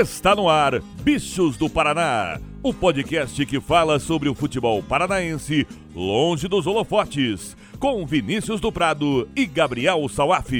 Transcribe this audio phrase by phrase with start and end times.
[0.00, 6.48] Está no ar Bichos do Paraná, o podcast que fala sobre o futebol paranaense longe
[6.48, 10.54] dos holofotes, com Vinícius do Prado e Gabriel Sauaf.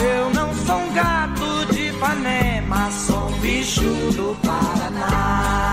[0.00, 5.71] Eu não sou um gato de Ipanema, sou um bicho do Paraná.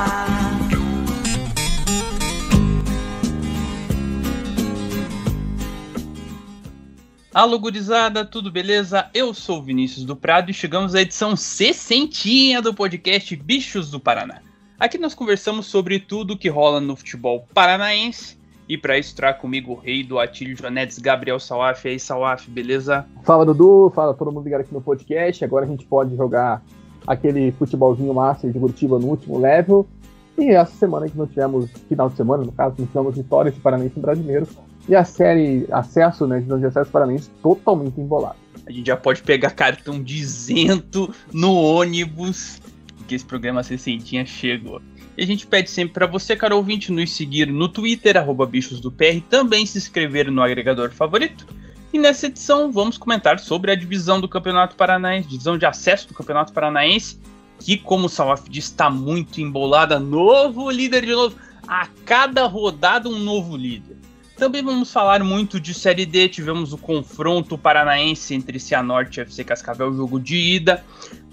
[7.32, 9.08] Alô, gurizada, tudo beleza?
[9.14, 14.42] Eu sou Vinícius do Prado e chegamos à edição 60 do podcast Bichos do Paraná.
[14.80, 18.36] Aqui nós conversamos sobre tudo que rola no futebol paranaense.
[18.68, 21.86] E para isso, trago comigo o rei do Atílio Jonetes, Gabriel Salaf.
[21.86, 23.06] E aí, Salaf, beleza?
[23.22, 23.92] Fala, Dudu.
[23.94, 25.46] Fala todo mundo ligado aqui no podcast.
[25.46, 26.64] Agora a gente pode jogar
[27.06, 29.88] aquele futebolzinho master de Curitiba no último level.
[30.36, 33.62] E essa semana que nós tivemos, final de semana, no caso, nós tivemos vitórias de
[33.62, 34.48] Paranaense brasileiro
[34.90, 38.36] e a série Acesso, né, de Acesso Paranaense, totalmente embolada.
[38.66, 42.60] A gente já pode pegar cartão de isento no ônibus,
[43.08, 44.82] que esse programa 60 chegou.
[45.16, 48.80] E a gente pede sempre para você, caro ouvinte, nos seguir no Twitter, arroba bichos
[48.80, 51.46] do PR, também se inscrever no agregador favorito.
[51.94, 56.16] E nessa edição vamos comentar sobre a divisão do Campeonato Paranaense, divisão de acesso do
[56.16, 57.20] Campeonato Paranaense,
[57.60, 60.00] que, como o Salaf diz, está muito embolada.
[60.00, 61.36] Novo líder de novo.
[61.68, 64.00] A cada rodada, um novo líder.
[64.40, 66.30] Também vamos falar muito de Série D.
[66.30, 70.82] Tivemos o confronto paranaense entre Cianorte e FC Cascavel, jogo de ida.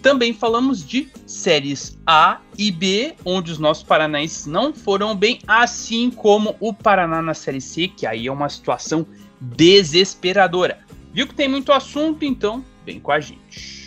[0.02, 6.10] Também falamos de séries A e B, onde os nossos paranaenses não foram bem, assim
[6.10, 9.06] como o Paraná na Série C, que aí é uma situação
[9.40, 10.80] desesperadora.
[11.12, 13.85] Viu que tem muito assunto, então vem com a gente.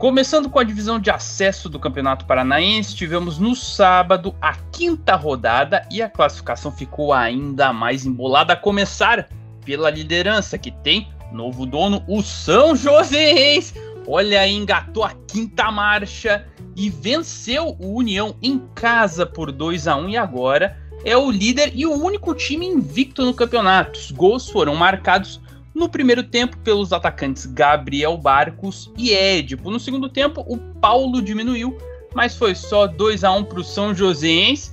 [0.00, 5.86] Começando com a divisão de acesso do Campeonato Paranaense, tivemos no sábado a quinta rodada
[5.90, 9.28] e a classificação ficou ainda mais embolada a começar
[9.62, 13.74] pela liderança que tem novo dono, o São Joséense.
[14.08, 19.96] Olha aí, engatou a quinta marcha e venceu o União em casa por 2 a
[19.96, 24.00] 1 e agora é o líder e o único time invicto no campeonato.
[24.00, 25.42] Os gols foram marcados
[25.80, 29.70] no primeiro tempo, pelos atacantes Gabriel Barcos e Édipo.
[29.70, 31.76] No segundo tempo, o Paulo diminuiu,
[32.14, 34.72] mas foi só 2 a 1 para o São Joséense.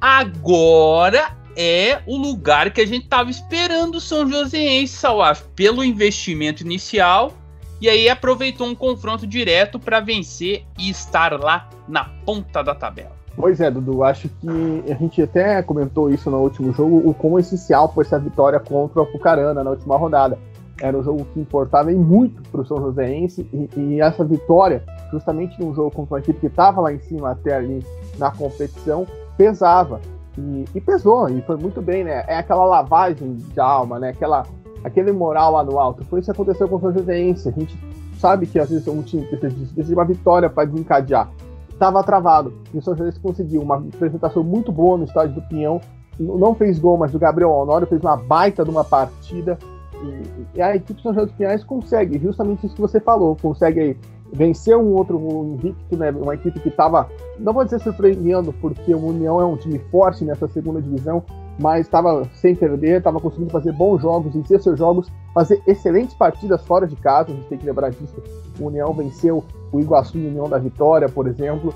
[0.00, 6.62] Agora é o lugar que a gente estava esperando o São Joséense, Salaf, pelo investimento
[6.62, 7.34] inicial.
[7.78, 13.15] E aí aproveitou um confronto direto para vencer e estar lá na ponta da tabela.
[13.36, 17.38] Pois é, Dudu, acho que a gente até comentou isso no último jogo, o quão
[17.38, 20.38] essencial foi essa vitória contra o Apucarana na última rodada.
[20.80, 25.60] Era um jogo que importava muito para o São Joséense e, e, essa vitória, justamente
[25.60, 27.84] num jogo contra uma equipe que estava lá em cima até ali
[28.18, 30.00] na competição, pesava.
[30.38, 32.24] E, e, pesou, e foi muito bem, né?
[32.26, 34.10] É aquela lavagem de alma, né?
[34.10, 34.44] Aquela,
[34.84, 36.04] aquele moral lá no alto.
[36.06, 37.48] Foi isso que aconteceu com o São Joséense.
[37.48, 37.78] A gente
[38.18, 41.30] sabe que às vezes um time precisa de uma vitória para desencadear
[41.76, 42.52] estava travado.
[42.72, 45.80] E o São José conseguiu uma apresentação muito boa no estádio do Pinhão.
[46.18, 49.58] Não fez gol, mas o Gabriel Honório fez uma baita de uma partida.
[50.02, 53.98] E, e a equipe São José dos Pinhais consegue, justamente isso que você falou, consegue
[54.32, 55.18] vencer um outro
[55.54, 56.10] invicto, né?
[56.10, 60.24] Uma equipe que estava, não vou dizer surpreendendo, porque o União é um time forte
[60.24, 61.22] nessa segunda divisão,
[61.58, 66.64] mas estava sem perder, estava conseguindo fazer bons jogos, vencer seus jogos, fazer excelentes partidas
[66.66, 67.32] fora de casa.
[67.32, 68.22] A gente tem que lembrar disso.
[68.60, 71.72] O União venceu o Iguaçu e União da Vitória, por exemplo.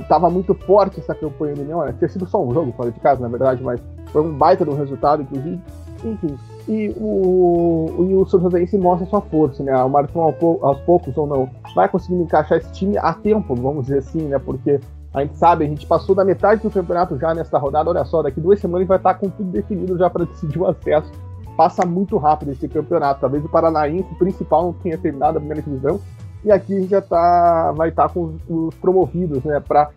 [0.00, 1.80] Estava muito forte essa campanha do União.
[1.80, 1.94] Né?
[1.98, 3.80] Tinha sido só um jogo fora de casa, na verdade, mas
[4.12, 5.60] foi um baita do resultado, inclusive.
[6.04, 6.38] Enfim,
[6.68, 8.40] e o, o, o São
[8.80, 9.74] mostra sua força, né?
[9.82, 13.98] O Marcão aos poucos ou não vai conseguindo encaixar esse time a tempo, vamos dizer
[13.98, 14.38] assim, né?
[14.38, 14.78] Porque
[15.12, 17.88] a gente sabe, a gente passou da metade do campeonato já nessa rodada.
[17.88, 21.10] Olha só, daqui duas semanas vai estar com tudo definido já para decidir o acesso.
[21.56, 23.20] Passa muito rápido esse campeonato.
[23.20, 26.00] Talvez o Paranaense principal não tenha terminado a primeira divisão.
[26.44, 29.90] E aqui a gente já tá, vai estar com os, promovidos né, para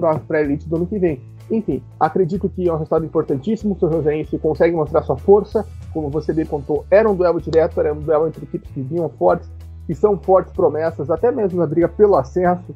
[0.00, 1.20] a elite do ano que vem.
[1.50, 3.74] Enfim, acredito que é um resultado importantíssimo.
[3.74, 5.66] O São Joséense consegue mostrar sua força.
[5.92, 9.08] Como você bem contou, era um duelo direto, era um duelo entre equipes que vinham
[9.08, 9.50] fortes,
[9.86, 12.72] que são fortes promessas, até mesmo na briga pelo acesso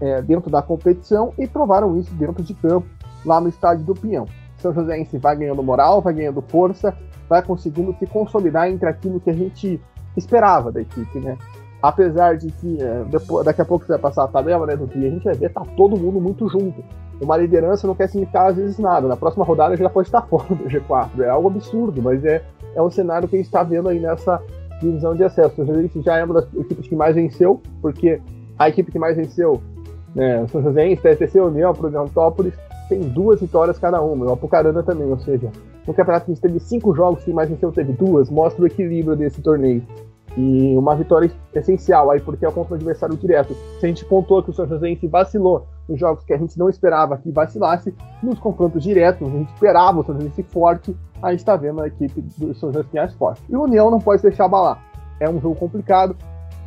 [0.00, 2.86] é, dentro da competição e provaram isso dentro de campo,
[3.24, 4.26] lá no estádio do Pinhão.
[4.58, 6.94] São Joséense vai ganhando moral, vai ganhando força,
[7.28, 9.80] vai conseguindo se consolidar entre aquilo que a gente
[10.16, 11.36] esperava da equipe, né?
[11.80, 14.86] Apesar de que é, depois, daqui a pouco você vai passar a tabela, né, do
[14.86, 16.82] dia, a gente vai ver tá todo mundo muito junto.
[17.20, 19.06] Uma liderança não quer significar às vezes nada.
[19.06, 21.20] Na próxima rodada já pode estar fora do G4.
[21.20, 22.42] É algo absurdo, mas é,
[22.74, 24.42] é um cenário que a gente está vendo aí nessa
[24.80, 25.62] divisão de acesso.
[25.62, 28.20] O Joséense já é uma das equipes que mais venceu, porque
[28.58, 29.62] a equipe que mais venceu,
[30.14, 32.54] né, o São Joséense, PSTC, União, Prudentópolis,
[32.88, 35.50] tem duas vitórias cada uma, o Apucarana também, ou seja,
[35.86, 39.16] no campeonato a gente teve cinco jogos, quem mais venceu teve duas, mostra o equilíbrio
[39.16, 39.82] desse torneio.
[40.36, 43.54] E uma vitória essencial aí, porque é contra o adversário direto.
[43.80, 46.68] Se a gente pontuou que o São Joséense vacilou nos jogos que a gente não
[46.68, 51.40] esperava que vacilasse, nos confrontos diretos, a gente esperava o São Joséense forte, a gente
[51.40, 53.42] está vendo a equipe do São Joséense mais forte.
[53.48, 54.80] E o União não pode deixar abalar.
[55.18, 56.14] É um jogo complicado,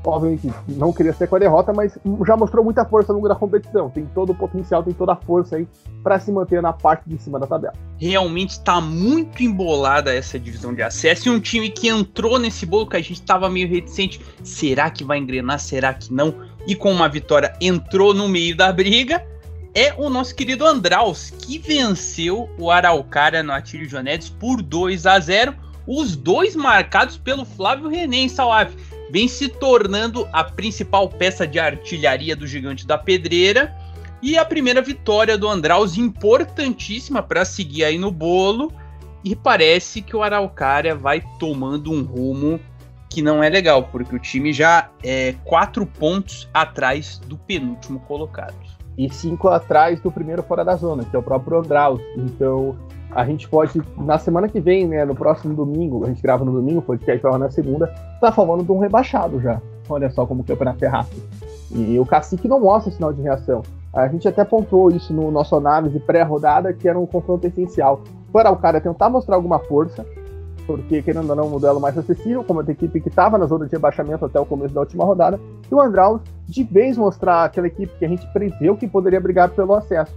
[0.09, 3.35] obviamente não queria ser com a derrota, mas já mostrou muita força no longo da
[3.35, 3.89] competição.
[3.89, 5.67] Tem todo o potencial, tem toda a força aí
[6.03, 7.73] para se manter na parte de cima da tabela.
[7.97, 12.87] Realmente está muito embolada essa divisão de acesso e um time que entrou nesse bolo
[12.87, 14.19] que a gente estava meio reticente.
[14.43, 15.59] Será que vai engrenar?
[15.59, 16.33] Será que não?
[16.65, 19.25] E com uma vitória entrou no meio da briga.
[19.73, 25.17] É o nosso querido Andraus, que venceu o Araucária no Atílio Jonetes por 2 a
[25.17, 25.55] 0
[25.87, 28.73] os dois marcados pelo Flávio René em Salaf
[29.11, 33.75] vem se tornando a principal peça de artilharia do Gigante da Pedreira.
[34.21, 38.71] E a primeira vitória do Andraus, importantíssima para seguir aí no bolo.
[39.23, 42.59] E parece que o Araucária vai tomando um rumo
[43.09, 48.55] que não é legal, porque o time já é quatro pontos atrás do penúltimo colocado.
[48.97, 52.01] E cinco atrás do primeiro fora da zona, que é o próprio Andraus.
[52.15, 52.77] Então
[53.13, 56.51] a gente pode, na semana que vem, né, no próximo domingo, a gente grava no
[56.51, 57.87] domingo, o podcast vai na segunda,
[58.19, 59.61] tá falando de um rebaixado já.
[59.89, 61.21] Olha só como o campeonato é rápido.
[61.71, 63.61] E o Cacique não mostra sinal de reação.
[63.93, 68.01] A gente até pontuou isso no nosso análise pré-rodada, que era um confronto essencial.
[68.31, 70.05] Para o cara tentar mostrar alguma força,
[70.65, 73.65] porque querendo ou não, um duelo mais acessível, como a equipe que estava na zona
[73.65, 75.37] de rebaixamento até o começo da última rodada,
[75.69, 79.49] e o Andraus de vez mostrar aquela equipe que a gente preveu que poderia brigar
[79.49, 80.13] pelo acesso.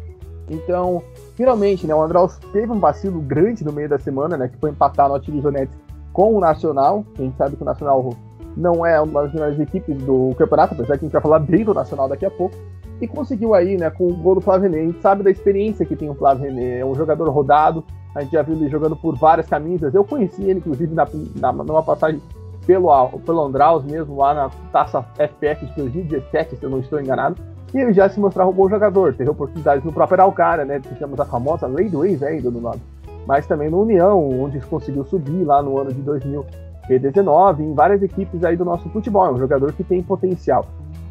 [0.48, 1.02] Então,
[1.36, 4.70] finalmente, né, o Andraus teve um vacilo grande no meio da semana, né, que foi
[4.70, 5.74] empatar no Jonetes
[6.12, 7.04] com o Nacional.
[7.18, 8.10] A gente sabe que o Nacional
[8.56, 11.64] não é uma das melhores equipes do campeonato, apesar que a gente vai falar bem
[11.64, 12.54] do Nacional daqui a pouco.
[13.00, 14.82] E conseguiu aí, né, com o gol do Flávio René.
[14.82, 16.78] A gente sabe da experiência que tem o Flávio René.
[16.78, 19.94] É um jogador rodado, a gente já viu ele jogando por várias camisas.
[19.94, 22.20] Eu conheci ele, inclusive, na, na, numa passagem
[22.64, 27.36] pelo, pelo Andraus mesmo, lá na Taça FPF de 2017, se eu não estou enganado.
[27.74, 30.78] E ele já se mostrava um bom jogador, teve oportunidades no próprio Araucária, né?
[30.78, 32.80] Tivemos a famosa lei do ex ainda no nome.
[33.26, 38.44] Mas também no União, onde conseguiu subir lá no ano de 2019, em várias equipes
[38.44, 39.26] aí do nosso futebol.
[39.26, 40.66] É um jogador que tem potencial.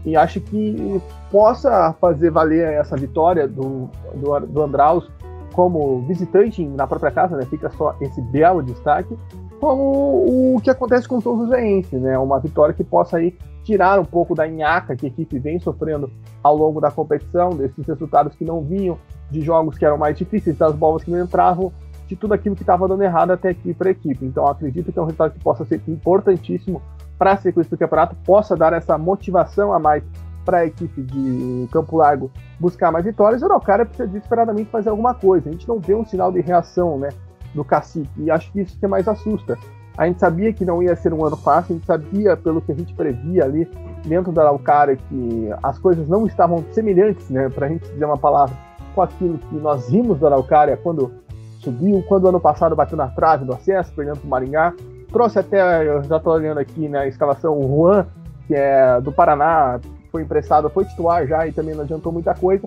[0.06, 5.10] E acho que possa fazer valer essa vitória do, do, do Andraus
[5.54, 7.46] como visitante na própria casa, né?
[7.46, 9.18] Fica só esse belo destaque,
[9.60, 12.18] como o que acontece com o São Joséense, né?
[12.18, 16.12] Uma vitória que possa aí tirar um pouco da nhaca que a equipe vem sofrendo
[16.42, 18.98] ao longo da competição, desses resultados que não vinham,
[19.32, 21.72] de jogos que eram mais difíceis, das bolas que não entravam,
[22.08, 24.26] de tudo aquilo que estava dando errado até aqui para a equipe.
[24.26, 26.82] Então acredito que é um resultado que possa ser importantíssimo
[27.18, 30.04] para a sequência do campeonato, possa dar essa motivação a mais
[30.44, 33.42] para a equipe de Campo Largo buscar mais vitórias.
[33.42, 35.50] O Araucária precisa desesperadamente fazer alguma coisa.
[35.50, 37.10] A gente não vê um sinal de reação né,
[37.54, 39.58] do cacique, e acho que isso que mais assusta.
[39.98, 42.72] A gente sabia que não ia ser um ano fácil, a gente sabia, pelo que
[42.72, 43.70] a gente previa ali
[44.06, 48.18] dentro da Araucária, que as coisas não estavam semelhantes, né, para a gente dizer uma
[48.18, 48.56] palavra,
[48.96, 51.12] com aquilo que nós vimos da Araucária quando
[51.60, 54.74] subiu, quando ano passado bateu na trave do acesso, perdendo para o Maringá.
[55.12, 58.08] Trouxe até, eu já estou olhando aqui na né, escalação, o Juan,
[58.48, 59.80] que é do Paraná,
[60.12, 62.64] foi emprestado, foi titular já e também não adiantou muita coisa.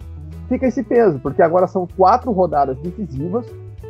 [0.49, 3.47] Fica esse peso, porque agora são quatro rodadas decisivas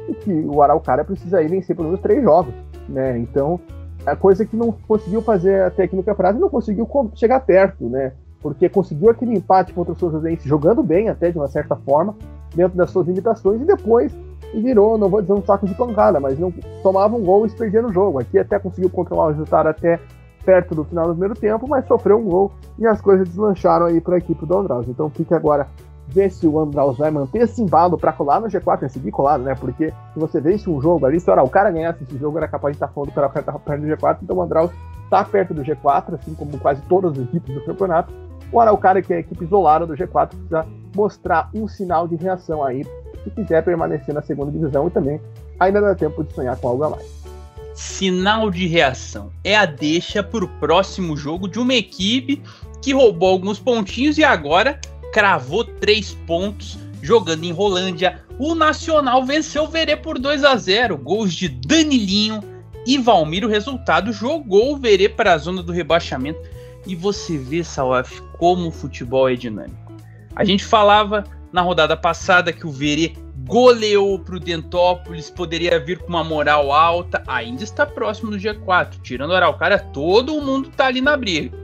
[0.08, 2.54] e que o Araucária precisa ir vencer pelo menos três jogos
[2.88, 3.18] né?
[3.18, 3.60] Então,
[4.04, 8.12] a coisa que não conseguiu fazer a técnica prática não conseguiu chegar perto, né?
[8.40, 12.14] Porque conseguiu aquele empate contra o São Joséense jogando bem até de uma certa forma,
[12.54, 14.12] dentro das suas limitações, e depois
[14.54, 16.52] virou, não vou dizer um saco de pancada, mas não
[16.82, 18.18] tomava um gol e perdia no jogo.
[18.18, 19.98] Aqui até conseguiu controlar o resultado até
[20.44, 24.00] perto do final do primeiro tempo, mas sofreu um gol e as coisas deslancharam aí
[24.00, 24.88] para a equipe do Andraus.
[24.88, 25.66] Então fica agora
[26.08, 28.88] ver se o Andraus vai manter embalo para colar no G4, né?
[28.88, 29.54] seguir colado, né?
[29.54, 32.72] Porque se você vence um jogo ali, se o cara ganhasse esse jogo, era capaz
[32.72, 34.70] de estar falando que estava perto do G4, então o Andraus
[35.04, 38.12] está perto do G4, assim como quase todas as equipes do campeonato.
[38.52, 42.62] O Araucária, que é a equipe isolada do G4, precisa mostrar um sinal de reação
[42.62, 42.84] aí,
[43.24, 45.20] se quiser permanecer na segunda divisão e também
[45.58, 47.26] ainda dá tempo de sonhar com algo a mais.
[47.74, 52.42] Sinal de reação é a deixa para o próximo jogo de uma equipe
[52.80, 54.80] que roubou alguns pontinhos e agora
[55.12, 58.20] cravou três pontos jogando em Rolândia.
[58.38, 62.40] O Nacional venceu o Verê por 2 a 0 gols de Danilinho
[62.86, 63.44] e Valmir.
[63.44, 66.40] O resultado jogou o Verê para a zona do rebaixamento.
[66.86, 69.92] E você vê, Salaf, como o futebol é dinâmico.
[70.34, 73.14] A gente falava na rodada passada que o Verê
[73.46, 79.00] goleou para o Dentópolis, poderia vir com uma moral alta, ainda está próximo do G4.
[79.02, 81.56] Tirando o Araucária, todo mundo está ali na briga.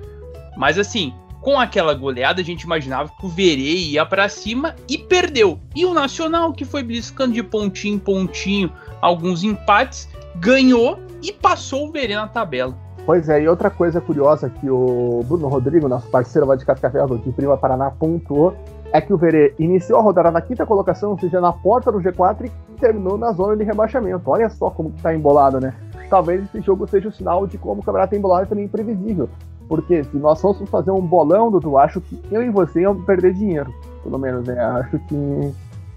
[0.57, 4.97] Mas assim, Com aquela goleada, a gente imaginava que o Verê ia para cima e
[4.97, 5.59] perdeu.
[5.75, 11.89] E o Nacional, que foi bliscando de pontinho em pontinho, alguns empates, ganhou e passou
[11.89, 12.77] o Verê na tabela.
[13.05, 17.09] Pois é, e outra coisa curiosa que o Bruno Rodrigo, nosso parceiro lá de Cascavel,
[17.19, 18.57] de Prima Paraná, pontuou,
[18.93, 21.99] é que o Verê iniciou a rodada na quinta colocação, ou seja, na porta do
[21.99, 24.31] G4 e terminou na zona de rebaixamento.
[24.31, 25.75] Olha só como que tá embolado, né?
[26.09, 29.29] Talvez esse jogo seja o sinal de como o campeonato é embolado e também imprevisível.
[29.73, 33.33] Porque se nós fôssemos fazer um bolão, Dudu, acho que eu e você iam perder
[33.33, 33.73] dinheiro.
[34.03, 34.63] Pelo menos, né?
[34.63, 35.55] Acho que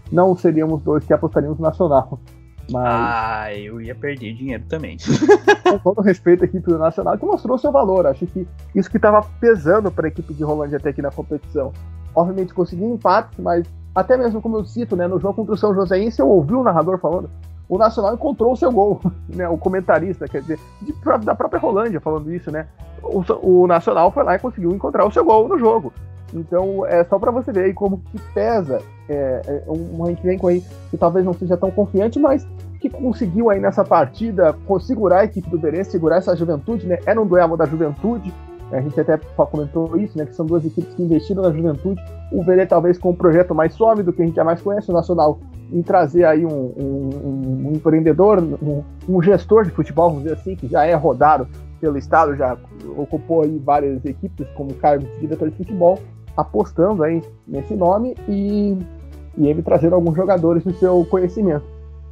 [0.10, 2.18] não seríamos dois que apostaríamos no Nacional.
[2.72, 2.86] Mas...
[2.86, 4.96] Ah, eu ia perder dinheiro também.
[5.70, 8.08] Com todo respeito à equipe do Nacional, que mostrou seu valor.
[8.08, 11.74] Acho que isso que estava pesando para a equipe de Rolândia até aqui na competição.
[12.16, 15.76] Obviamente conseguiu empate, mas até mesmo como eu cito, né, no jogo contra o São
[15.76, 17.30] Joséense, eu ouvi o narrador falando,
[17.68, 20.94] o Nacional encontrou o seu gol, né, o comentarista, quer dizer, de,
[21.24, 22.68] da própria Rolândia falando isso, né,
[23.02, 25.94] o, o, Nacional foi lá e conseguiu encontrar o seu gol no jogo.
[26.34, 30.64] Então, é só para você ver aí como que pesa é, é um elenco aí
[30.90, 32.46] que talvez não seja tão confiante, mas
[32.82, 37.00] que conseguiu aí nessa partida segurar a equipe do Verê, segurar essa juventude, né?
[37.06, 38.34] Era um duelo da juventude,
[38.72, 40.26] a gente até comentou isso, né?
[40.26, 42.02] Que são duas equipes que investiram na juventude.
[42.32, 44.94] O Verê talvez com um projeto mais sólido, que a gente já mais conhece, o
[44.94, 45.40] Nacional,
[45.72, 50.56] em trazer aí um, um, um empreendedor, um, um, gestor de futebol, vamos dizer assim,
[50.56, 51.48] que já é rodado
[51.80, 52.58] pelo Estado, já
[52.98, 56.00] ocupou aí várias equipes como cargo de diretor de futebol,
[56.36, 58.78] apostando aí nesse nome e,
[59.38, 61.66] e ele trazendo alguns jogadores do seu conhecimento.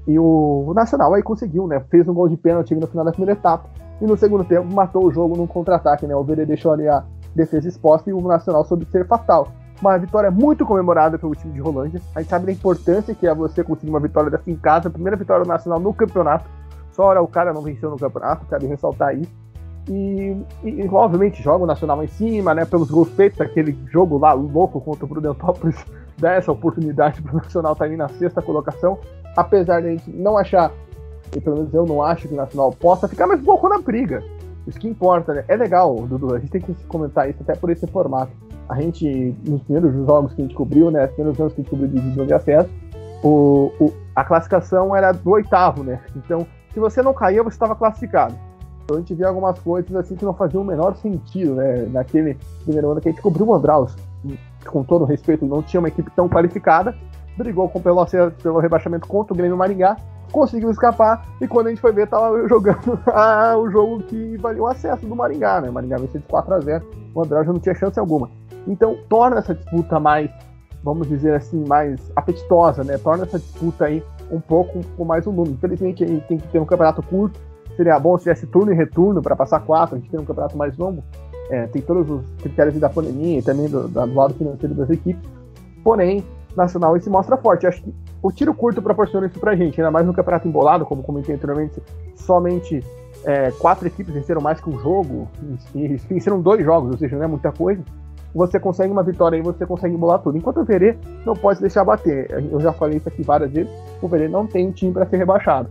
[0.07, 1.81] E o, Nacional aí conseguiu, né?
[1.89, 3.69] Fez um gol de pênalti no final da primeira etapa
[4.01, 6.15] e no segundo tempo matou o jogo num contra-ataque, né?
[6.15, 9.47] O Verê deixou ali a defesa exposta e o Nacional soube ser fatal.
[9.83, 12.01] Uma vitória muito comemorada pelo time de Rolândia.
[12.15, 14.91] A gente sabe da importância que é você conseguir uma vitória dessa em casa, a
[14.91, 16.45] primeira vitória nacional no campeonato.
[16.93, 19.29] Só o cara não venceu no campeonato, quero ressaltar isso.
[19.89, 22.63] E, e, obviamente joga o Nacional em cima, né?
[22.63, 25.75] Pelos gols feitos, aquele jogo lá louco contra o Prudentópolis
[26.17, 28.97] dá essa oportunidade para o Nacional estar tá ali na sexta colocação.
[29.35, 30.71] Apesar de a gente não achar
[31.35, 34.23] e pelo menos eu não acho que o Nacional possa ficar mais pouco na briga.
[34.65, 35.43] Isso que importa, né?
[35.49, 38.31] É legal, Dudu, a gente tem que comentar isso até por esse formato.
[38.69, 41.05] A gente, nos primeiros jogos que a gente cobriu, né?
[41.05, 42.69] Nos primeiros anos que a gente cobriu de divisão de acesso,
[43.23, 45.99] o, o, a classificação era do oitavo, né?
[46.15, 48.35] Então, se você não caía, você estava classificado.
[48.83, 51.87] Então a gente via algumas coisas assim que não faziam o menor sentido, né?
[51.91, 53.95] Naquele primeiro ano que a gente cobriu o Andraus,
[54.65, 56.95] com todo respeito, não tinha uma equipe tão qualificada,
[57.37, 59.95] brigou com o pelo rebaixamento contra o Grêmio Maringá,
[60.31, 64.61] conseguiu escapar e quando a gente foi ver, tava jogando a, o jogo que valia
[64.61, 65.69] o acesso do Maringá, né?
[65.69, 68.29] O Maringá venceu de 4 a 0 o André já não tinha chance alguma.
[68.67, 70.29] Então torna essa disputa mais,
[70.83, 72.97] vamos dizer assim, mais apetitosa, né?
[72.97, 75.53] Torna essa disputa aí um pouco com mais um número.
[75.53, 77.39] Infelizmente a gente tem que ter um campeonato curto,
[77.75, 80.57] seria bom se tivesse turno e retorno para passar quatro, a gente tem um campeonato
[80.57, 81.03] mais longo.
[81.49, 85.21] É, tem todos os critérios da pandemia e também do, do lado financeiro das equipes.
[85.83, 86.23] Porém,
[86.55, 87.67] Nacional se mostra forte.
[87.67, 91.03] Acho que o tiro curto proporciona isso pra gente, ainda mais no campeonato embolado, como
[91.03, 91.81] comentei anteriormente,
[92.15, 92.83] somente
[93.25, 95.27] é, quatro equipes venceram mais que um jogo,
[95.73, 97.83] e venceram dois jogos, ou seja, não é muita coisa.
[98.33, 100.37] Você consegue uma vitória aí, você consegue embolar tudo.
[100.37, 102.29] Enquanto o Verê não pode deixar bater.
[102.31, 103.71] Eu já falei isso aqui várias vezes.
[104.01, 105.69] O Verê não tem time para ser rebaixado.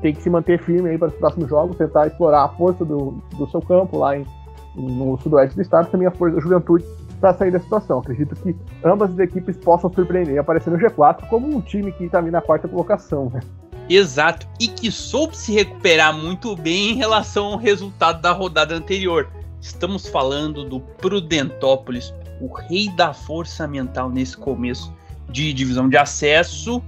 [0.00, 3.20] Tem que se manter firme aí para os próximos jogos, tentar explorar a força do,
[3.36, 4.24] do seu campo lá em,
[4.74, 6.84] no sudoeste do estado, também a força da juventude
[7.20, 7.98] para sair da situação.
[7.98, 12.04] Acredito que ambas as equipes possam surpreender e aparecer no G4 como um time que
[12.04, 13.30] está ali na quarta colocação.
[13.34, 13.40] Né?
[13.88, 19.28] Exato, e que soube se recuperar muito bem em relação ao resultado da rodada anterior.
[19.60, 24.92] Estamos falando do Prudentópolis, o rei da força mental nesse começo
[25.28, 26.82] de divisão de acesso,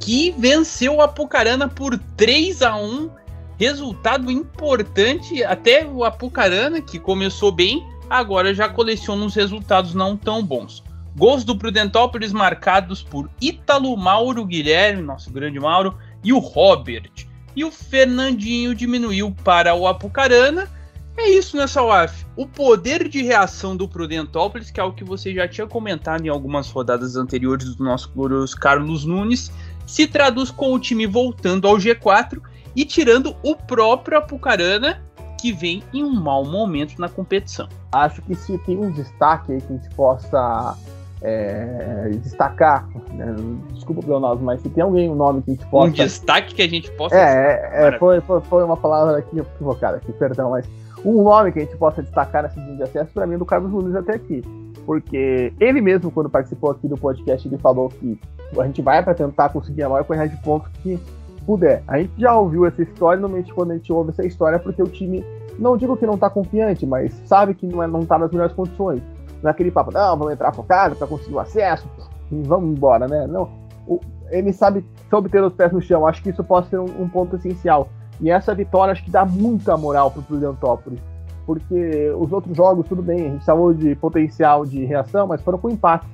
[0.00, 3.10] que venceu o Apucarana por 3 a 1
[3.58, 10.42] resultado importante, até o Apucarana, que começou bem, agora já coleciona uns resultados não tão
[10.42, 10.82] bons.
[11.16, 17.10] Gols do Prudentópolis marcados por Ítalo, Mauro, Guilherme, nosso grande Mauro, e o Robert.
[17.56, 20.70] E o Fernandinho diminuiu para o Apucarana.
[21.18, 22.26] É isso nessa né, UAF.
[22.36, 26.28] O poder de reação do Prudentópolis, que é o que você já tinha comentado em
[26.28, 29.50] algumas rodadas anteriores do nosso glorioso Carlos Nunes,
[29.84, 32.40] se traduz com o time voltando ao G4
[32.76, 35.02] e tirando o próprio Apucarana
[35.40, 37.68] que vem em um mau momento na competição.
[37.90, 40.76] Acho que se tem um destaque aí que a gente possa
[41.20, 43.34] é, destacar, né?
[43.72, 45.88] desculpa Leonardo, mas se tem alguém um nome que a gente possa.
[45.88, 47.16] Um destaque que a gente possa.
[47.16, 50.68] É, é, é foi, foi, foi, uma palavra aqui equivocada aqui, perdão, mas
[51.04, 53.46] um nome que a gente possa destacar nessa linha de acesso para mim é do
[53.46, 54.42] Carlos Nunes até aqui.
[54.84, 58.18] Porque ele mesmo, quando participou aqui do podcast, ele falou que
[58.58, 60.98] a gente vai para tentar conseguir a maior quantidade de pontos que
[61.44, 61.82] puder.
[61.86, 64.82] A gente já ouviu essa história, normalmente quando a gente ouve essa história é porque
[64.82, 65.24] o time,
[65.58, 68.54] não digo que não tá confiante, mas sabe que não, é, não tá nas melhores
[68.54, 69.02] condições.
[69.42, 71.88] naquele papo, não, vamos entrar focado para conseguir o acesso
[72.30, 73.26] e vamos embora, né?
[73.26, 73.48] Não,
[73.86, 74.00] o,
[74.30, 77.08] ele sabe, soube ter os pés no chão, acho que isso pode ser um, um
[77.08, 77.88] ponto essencial.
[78.20, 81.00] E essa vitória acho que dá muita moral pro Prudentópolis,
[81.46, 85.58] porque os outros jogos, tudo bem, a gente falou de potencial de reação, mas foram
[85.58, 86.06] com empate.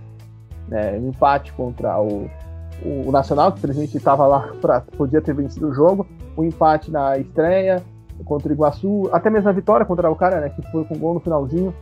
[0.69, 0.99] Né?
[0.99, 2.29] Um empate contra o,
[2.85, 6.07] o, Nacional, que infelizmente estava lá, pra, podia ter vencido o jogo,
[6.37, 7.83] o um empate na estreia
[8.25, 11.15] contra o Iguaçu, até mesmo a vitória contra o cara, né, que foi com gol
[11.15, 11.75] no finalzinho.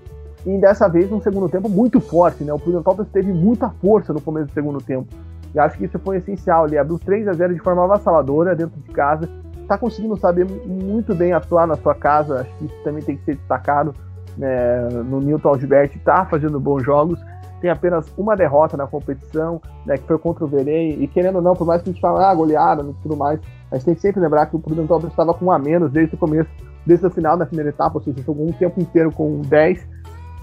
[0.47, 2.53] E dessa vez, um segundo tempo muito forte, né?
[2.53, 5.07] O Prudentópolis teve muita força no começo do segundo tempo.
[5.55, 6.67] E acho que isso foi essencial.
[6.67, 9.29] Ele abriu 3 a 0 de forma avassaladora dentro de casa.
[9.73, 12.43] Está conseguindo saber muito bem atuar na sua casa.
[12.43, 13.95] Acho que isso também tem que ser destacado.
[14.37, 14.87] Né?
[15.07, 17.19] No Newton Alberti está fazendo bons jogos.
[17.59, 20.91] Tem apenas uma derrota na competição, né, que foi contra o Verei.
[21.01, 23.41] E querendo ou não, por mais que a gente fale, ah, goleada e tudo mais,
[23.71, 26.15] a gente tem que sempre lembrar que o Prudentópolis estava com um a menos desde
[26.17, 26.51] o começo,
[26.85, 29.89] desde o final da primeira etapa, ou seja, jogou um tempo inteiro com 10.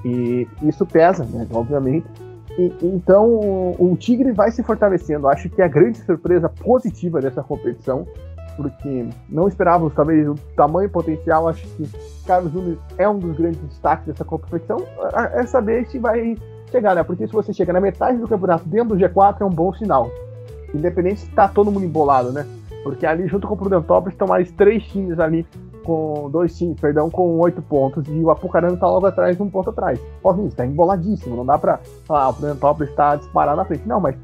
[0.06, 2.08] E isso pesa, né, obviamente.
[2.82, 5.28] Então o Tigre vai se fortalecendo.
[5.28, 8.08] Acho que é a grande surpresa positiva dessa competição,
[8.60, 11.48] porque não esperávamos talvez o tamanho potencial.
[11.48, 11.90] Acho que
[12.28, 14.84] Carlos Nunes é um dos grandes destaques dessa competição.
[15.34, 16.36] É saber se vai
[16.70, 17.04] chegar, né?
[17.04, 20.12] Porque se você chega na metade do campeonato dentro do G4 é um bom sinal.
[20.74, 22.46] Independente se tá todo mundo embolado, né?
[22.84, 25.48] Porque ali junto com o Prudentópolis estão mais três times ali
[25.86, 29.70] com dois times, perdão, com oito pontos, e o Apucarana tá logo atrás, um ponto
[29.70, 30.00] atrás.
[30.22, 33.88] Óbvio, está emboladíssimo, não dá pra falar, ah, o Prudentópolis está disparado na frente.
[33.88, 34.16] Não, mas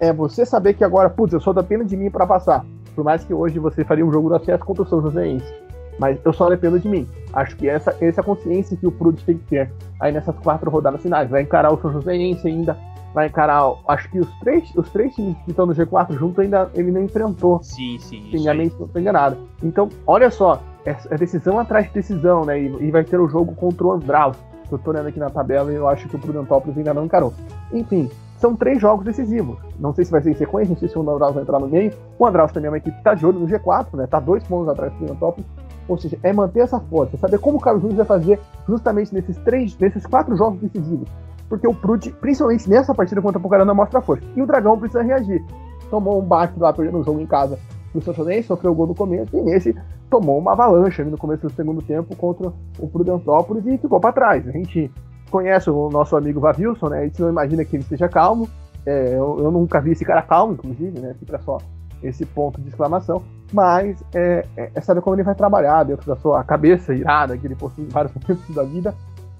[0.00, 2.64] é você saber que agora, putz, eu só dependo de mim para passar.
[2.94, 5.52] Por mais que hoje você faria um jogo do acesso contra o São Joséense.
[5.98, 7.06] Mas eu só dependo de mim.
[7.32, 10.34] Acho que essa, essa é a consciência que o Prud tem que ter aí nessas
[10.36, 11.30] quatro rodadas finais.
[11.30, 12.76] Vai encarar o São Joséense ainda,
[13.14, 13.72] vai encarar.
[13.88, 17.02] Acho que os três, os três times que estão no G4 junto ainda ele não
[17.02, 17.62] enfrentou.
[17.62, 18.22] Sim, sim.
[18.30, 19.38] Se minha mente não está enganada.
[19.62, 22.60] Então, olha só, é, é, decisão atrás de decisão, né?
[22.60, 24.36] E, e vai ter o jogo contra o Andraus.
[24.70, 27.34] Eu tô olhando aqui na tabela e eu acho que o Prudentópolis ainda não encarou.
[27.72, 28.10] Enfim,
[28.42, 29.56] são três jogos decisivos.
[29.78, 31.68] Não sei se vai ser em sequência, não sei se o Andraus vai entrar no
[31.68, 31.92] meio.
[32.18, 34.06] O Andraus também é uma equipe que tá de olho no G4, né?
[34.08, 35.46] Tá dois pontos atrás do Prudentópolis.
[35.86, 39.36] Ou seja, é manter essa força, saber como o Carlos Nunes vai fazer justamente nesses
[39.38, 41.08] três, nesses quatro jogos decisivos.
[41.48, 44.24] Porque o Prud, principalmente nessa partida contra o Pucarana, mostra força.
[44.34, 45.40] E o Dragão precisa reagir.
[45.88, 47.58] Tomou um bate lá perdendo o jogo em casa
[47.94, 49.76] do Sanchonense, sofreu o gol no começo, e nesse
[50.10, 54.48] tomou uma avalanche no começo do segundo tempo contra o Prudentópolis e ficou para trás.
[54.48, 54.90] A gente
[55.32, 57.00] conhece o nosso amigo Vavilson, né?
[57.00, 58.48] A gente não imagina que ele esteja calmo.
[58.84, 61.14] É, eu, eu, nunca vi esse cara calmo, inclusive, né?
[61.18, 61.58] Fica só
[62.02, 63.22] esse ponto de exclamação.
[63.52, 67.46] Mas é, é, é saber como ele vai trabalhar dentro da sua cabeça irada que
[67.46, 68.94] ele possui em vários momentos da vida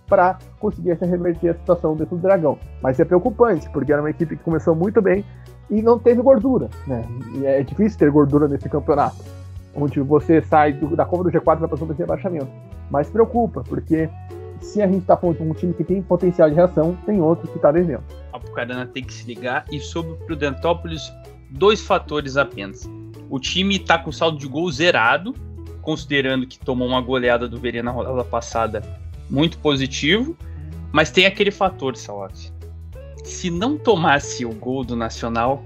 [0.09, 2.59] para conseguir reverter a situação dentro do Dragão.
[2.83, 5.25] Mas é preocupante, porque era uma equipe que começou muito bem
[5.71, 7.05] e não teve gordura, né?
[7.35, 9.17] E é difícil ter gordura nesse campeonato,
[9.75, 12.49] onde você sai do, da curva do G4 e vai para zona de rebaixamento.
[12.91, 14.11] Mas preocupa, porque
[14.63, 17.49] se a gente está falando de um time que tem potencial de reação, tem outro
[17.49, 18.03] que está devendo.
[18.33, 21.13] A Pucarana tem que se ligar e sobre o Prudentópolis,
[21.51, 22.89] dois fatores apenas.
[23.29, 25.35] O time está com saldo de gol zerado,
[25.83, 28.83] considerando que tomou uma goleada do Verena na rodada passada
[29.29, 30.37] muito positivo,
[30.93, 32.51] mas tem aquele fator, Salaf.
[33.25, 35.63] Se não tomasse o gol do Nacional,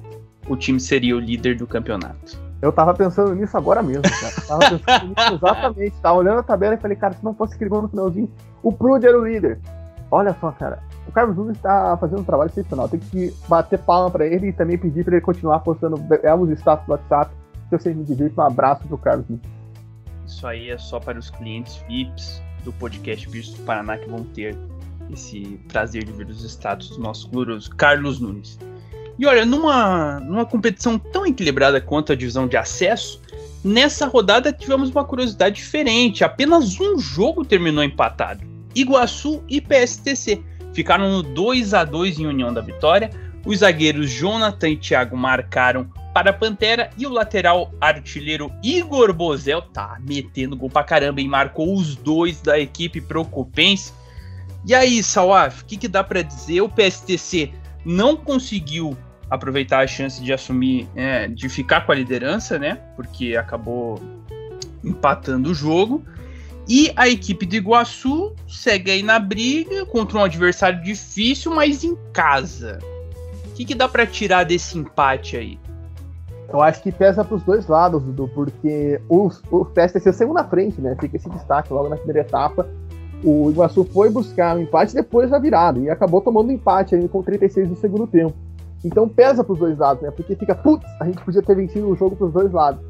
[0.49, 2.46] o time seria o líder do campeonato.
[2.67, 4.35] Eu tava pensando nisso agora mesmo, cara.
[4.47, 6.01] tava pensando nisso exatamente.
[6.03, 8.29] Tava olhando a tabela e falei, cara, se não fosse aquele gol no finalzinho,
[8.61, 9.61] o Prud era o líder.
[10.11, 10.83] Olha só, cara.
[11.07, 12.89] O Carlos Nunes está fazendo um trabalho excepcional.
[12.89, 16.85] Tem que bater palma para ele e também pedir para ele continuar postando belos status
[16.87, 17.31] do WhatsApp.
[17.69, 19.47] Se você me divirte, um abraço pro Carlos Nunes.
[20.27, 24.25] Isso aí é só para os clientes VIPs do podcast Bichos do Paraná que vão
[24.25, 24.59] ter
[25.09, 28.59] esse prazer de ver os status do nosso glorioso Carlos Nunes.
[29.19, 33.21] E olha, numa, numa competição tão equilibrada quanto a divisão de acesso,
[33.65, 36.23] nessa rodada tivemos uma curiosidade diferente.
[36.23, 38.45] Apenas um jogo terminou empatado.
[38.75, 40.43] Iguaçu e PSTC
[40.75, 43.11] ficaram no 2 a 2 em União da Vitória.
[43.47, 49.63] Os zagueiros Jonathan e Thiago marcaram para a Pantera e o lateral artilheiro Igor Bozel
[49.63, 53.93] tá metendo gol pra caramba e marcou os dois da equipe Procopense.
[54.67, 56.61] E aí, Sawaf, o que, que dá para dizer?
[56.61, 57.53] O PSTC
[57.85, 58.97] não conseguiu
[59.31, 62.79] aproveitar a chance de assumir, é, de ficar com a liderança, né?
[62.95, 64.01] Porque acabou
[64.85, 66.03] empatando o jogo.
[66.69, 71.97] E a equipe do Iguaçu segue aí na briga contra um adversário difícil, mas em
[72.13, 72.79] casa.
[73.47, 75.59] O que, que dá para tirar desse empate aí?
[76.53, 80.45] Eu acho que pesa para os dois lados, Dudu, porque o, o PSTC saiu na
[80.45, 80.97] frente, né?
[81.01, 82.69] Fica esse destaque logo na primeira etapa.
[83.25, 86.95] O Iguaçu foi buscar o um empate depois da virada e acabou tomando um empate
[86.95, 88.35] aí com 36 do segundo tempo.
[88.85, 90.11] Então pesa para os dois lados, né?
[90.11, 92.81] Porque fica, putz, a gente podia ter vencido o jogo para os dois lados.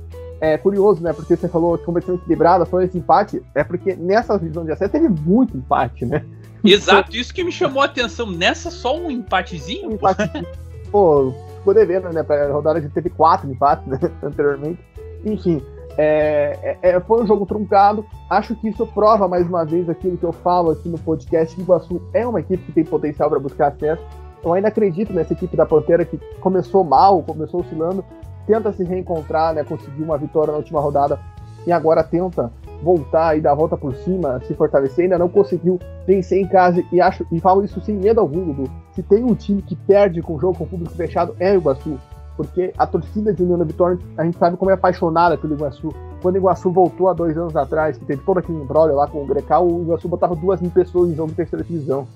[0.40, 1.12] É curioso, né?
[1.12, 3.42] Porque você falou que competição equilibrada, foi esse empate.
[3.54, 6.24] É porque nessa divisão de acesso teve muito empate, né?
[6.62, 8.30] Exato, isso que me chamou a atenção.
[8.30, 9.90] Nessa só um empatezinho?
[9.90, 10.46] Um empatezinho.
[10.90, 11.32] Pô,
[11.64, 12.22] poder ver, né?
[12.22, 14.80] Pra rodada a gente teve quatro empates né, anteriormente.
[15.24, 15.62] Enfim,
[15.98, 18.04] é, é, é, foi um jogo truncado.
[18.28, 21.54] Acho que isso prova mais uma vez aquilo que eu falo aqui no podcast.
[21.54, 24.02] Que o Iguaçu é uma equipe que tem potencial para buscar acesso.
[24.44, 28.04] Eu ainda acredito nessa equipe da Pantera que começou mal, começou oscilando,
[28.46, 31.18] tenta se reencontrar, né, conseguir uma vitória na última rodada
[31.66, 32.50] e agora tenta
[32.82, 36.84] voltar e dar a volta por cima, se fortalecer, ainda não conseguiu vencer em casa
[36.92, 38.70] e acho e falo isso sem medo algum, Dudu.
[38.92, 41.56] Se tem um time que perde com o jogo com o público fechado é o
[41.56, 41.98] Iguaçu,
[42.36, 45.88] porque a torcida de União da Vitória, a gente sabe como é apaixonada pelo Iguaçu.
[46.20, 49.22] Quando o Iguaçu voltou há dois anos atrás, que teve todo aquele embrólio lá com
[49.22, 52.06] o Grecal, o Iguaçu botava duas mil pessoas em jogo de terceira divisão.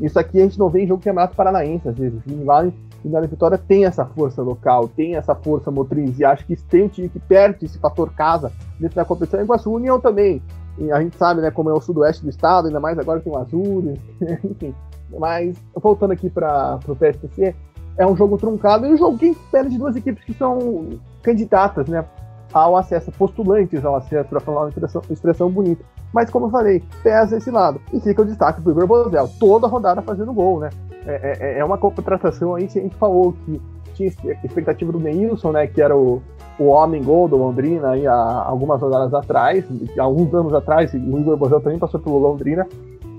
[0.00, 2.20] Isso aqui a gente não vê em jogo de campeonato paranaense, às vezes.
[2.26, 2.72] E lá em
[3.04, 6.88] União Vitória tem essa força local, tem essa força motriz, e acho que tem um
[6.88, 9.40] time que perde esse fator casa dentro da competição.
[9.40, 10.42] Iguaçu União também.
[10.78, 13.32] E a gente sabe, né, como é o sudoeste do estado, ainda mais agora tem
[13.32, 13.98] o Azures,
[14.44, 14.74] enfim.
[15.18, 17.54] Mas, voltando aqui para o PSTC,
[17.96, 20.90] é um jogo truncado e um jogo que espera de duas equipes que são
[21.22, 22.04] candidatas, né,
[22.52, 25.84] ao acesso, postulantes ao acesso, para falar uma expressão, expressão bonita.
[26.12, 27.80] Mas, como eu falei, pesa esse lado.
[27.92, 30.70] E fica o destaque pro Igor Bozel, toda rodada fazendo gol, né?
[31.06, 33.60] É, é, é uma contratação aí que a gente falou que
[33.94, 34.08] tinha
[34.44, 36.22] expectativa do Neilson, né, que era o,
[36.58, 39.64] o homem gol do Londrina aí há algumas rodadas atrás,
[39.98, 42.66] alguns anos atrás, o Igor Bozel também passou pelo Londrina.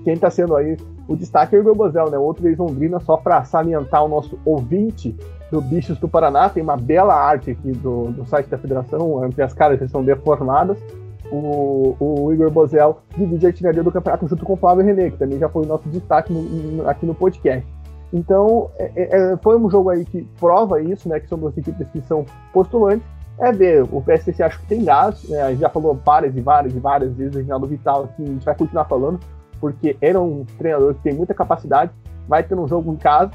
[0.04, 2.16] Quem está sendo aí o destaque é o Igor Bozel, né?
[2.16, 5.14] Outro ex-Londrina, só para salientar o nosso ouvinte
[5.50, 9.42] do Bichos do Paraná, tem uma bela arte aqui do, do site da federação, entre
[9.42, 10.78] as caras que deformadas.
[11.30, 15.16] O, o, Igor Bozel divide a artilharia do campeonato junto com o Flávio René, que
[15.16, 17.66] também já foi nosso destaque no, no, aqui no podcast.
[18.12, 21.20] Então, é, é, é, foi um jogo aí que prova isso, né?
[21.20, 23.06] Que são duas equipes que são postulantes.
[23.38, 26.42] É ver, o PSC acho que tem gás, né, a gente já falou várias e
[26.42, 29.18] várias e várias vezes, o Reginaldo Vital, que a gente vai continuar falando,
[29.58, 31.90] porque era um treinador que tem muita capacidade,
[32.28, 33.30] vai ter um jogo em casa,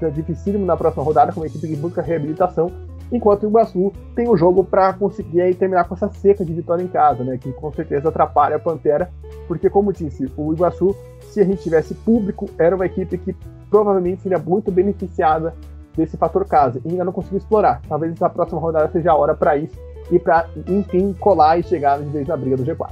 [0.00, 2.72] é dificílimo na próxima rodada, com uma equipe que busca reabilitação,
[3.12, 6.82] enquanto o Iguaçu tem o jogo para conseguir aí, terminar com essa seca de vitória
[6.82, 9.10] em casa, né, que com certeza atrapalha a Pantera,
[9.46, 13.36] porque como disse, o Iguaçu, se a gente tivesse público, era uma equipe que
[13.68, 15.54] provavelmente seria muito beneficiada
[15.96, 17.80] desse fator casa e ainda não conseguiu explorar.
[17.88, 19.76] Talvez essa próxima rodada seja a hora para isso
[20.10, 22.90] e para, enfim, colar e chegar de vez na briga do G4.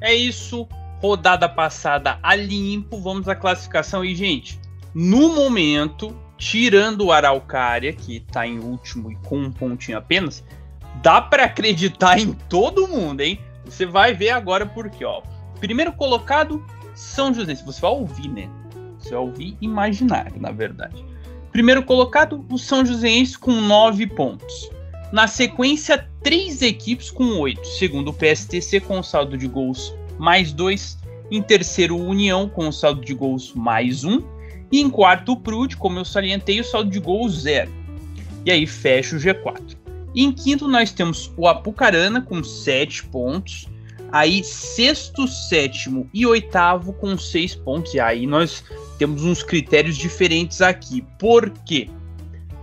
[0.00, 0.66] É isso.
[1.00, 2.98] Rodada passada a limpo.
[2.98, 4.58] Vamos à classificação e, gente,
[4.94, 10.44] no momento, tirando o Araucária, que está em último e com um pontinho apenas,
[11.02, 13.40] dá para acreditar em todo mundo, hein?
[13.64, 15.22] Você vai ver agora porque, ó.
[15.60, 17.54] Primeiro colocado, São José.
[17.54, 18.48] Você vai ouvir, né?
[18.98, 21.04] Você vai ouvir imaginário, na verdade.
[21.52, 24.70] Primeiro colocado, o São Joséense com 9 pontos.
[25.12, 30.98] Na sequência, três equipes com 8, segundo o PSTC com saldo de gols mais 2.
[31.30, 34.22] Em terceiro, o União com saldo de gols mais 1.
[34.70, 37.70] E em quarto, o Prude, como eu salientei, o saldo de gols 0.
[38.44, 39.76] E aí fecha o G4.
[40.14, 43.68] E em quinto, nós temos o Apucarana com 7 pontos.
[44.10, 47.94] Aí, sexto, sétimo e oitavo com 6 pontos.
[47.94, 48.64] E aí nós
[48.98, 51.04] temos uns critérios diferentes aqui.
[51.18, 51.90] Por quê?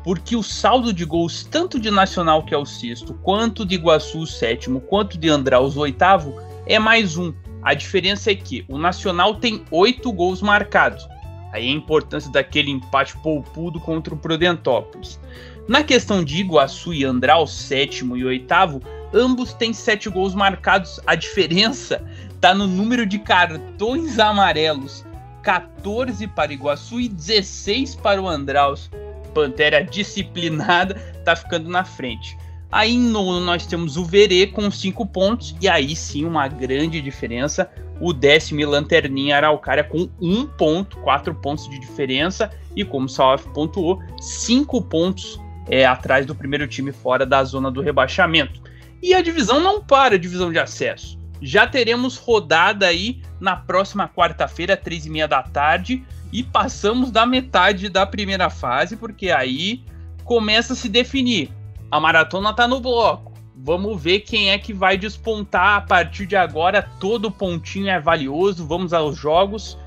[0.03, 4.19] Porque o saldo de gols, tanto de Nacional, que é o sexto, quanto de Iguaçu,
[4.19, 6.35] o sétimo, quanto de Andraus, o oitavo,
[6.65, 7.33] é mais um.
[7.61, 11.07] A diferença é que o Nacional tem oito gols marcados.
[11.53, 15.19] Aí a importância daquele empate poupudo contra o Prudentópolis.
[15.67, 18.81] Na questão de Iguaçu e Andral, sétimo e oitavo,
[19.13, 20.99] ambos têm sete gols marcados.
[21.05, 25.05] A diferença está no número de cartões amarelos.
[25.43, 28.89] 14 para Iguaçu e 16 para o Andraus.
[29.31, 32.35] Pantera disciplinada está ficando na frente.
[32.73, 36.99] Aí em nono nós temos o Verê com 5 pontos, e aí sim uma grande
[37.03, 37.69] diferença.
[38.01, 43.45] O décimo Lanterninha Araucária com 1 ponto, 4 pontos de diferença, e como o Salaf
[43.49, 48.59] pontuou, 5 pontos é, atrás do primeiro time fora da zona do rebaixamento.
[49.03, 51.19] E a divisão não para, a divisão de acesso.
[51.43, 57.23] Já teremos rodada aí na próxima quarta-feira, três e meia da tarde, e passamos da
[57.23, 59.85] metade da primeira fase, porque aí
[60.23, 61.51] começa a se definir
[61.93, 63.33] a maratona tá no bloco.
[63.55, 66.89] Vamos ver quem é que vai despontar a partir de agora.
[66.99, 68.65] Todo pontinho é valioso.
[68.65, 69.77] Vamos aos jogos.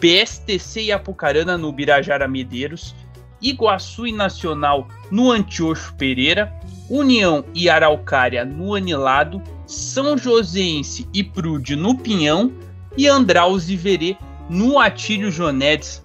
[0.00, 2.96] PSTC e Apucarana no Birajara Medeiros.
[3.40, 6.52] Iguaçu e Nacional no Antiocho Pereira.
[6.90, 9.40] União e Araucária no Anilado.
[9.64, 12.52] São Joséense e Prude no Pinhão.
[12.96, 14.16] E Andraus e Verê
[14.50, 16.04] no Atílio Jonedes.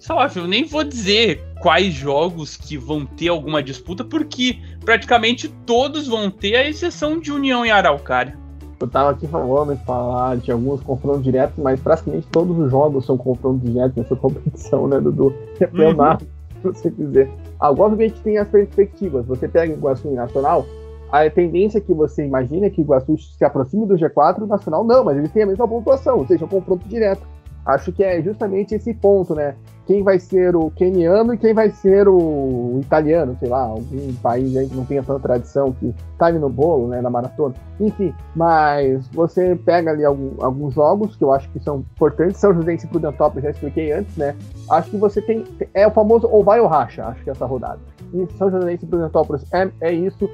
[0.00, 6.06] Salve, eu nem vou dizer quais jogos que vão ter alguma disputa, porque praticamente todos
[6.06, 8.36] vão ter, a exceção de União e Araucária.
[8.80, 13.16] eu tava aqui falando falar de alguns confrontos diretos, mas praticamente todos os jogos são
[13.16, 15.34] confrontos diretos nessa competição, né, Dudu?
[15.58, 16.26] Campeonato,
[16.64, 16.74] uhum.
[16.74, 17.30] se você quiser.
[17.58, 19.26] Agora, obviamente, tem as perspectivas.
[19.26, 20.64] Você pega o Iguaçu e Nacional,
[21.10, 24.84] a tendência que você imagina é que o Iguaçu se aproxime do G4, o Nacional
[24.84, 27.26] não, mas eles têm a mesma pontuação, ou seja, um confronto direto.
[27.64, 29.56] Acho que é justamente esse ponto, né?
[29.88, 34.54] Quem vai ser o keniano e quem vai ser o italiano, sei lá, algum país
[34.54, 37.54] aí que não tenha tanta tradição, que tá no bolo, né, na maratona.
[37.80, 42.38] Enfim, mas você pega ali algum, alguns jogos que eu acho que são importantes.
[42.38, 44.36] São José e Prudentópolis, já expliquei antes, né?
[44.70, 45.44] Acho que você tem.
[45.72, 47.80] É o famoso ou vai ou racha, acho que é essa rodada.
[48.12, 50.28] E São José e Prudentópolis é, é isso.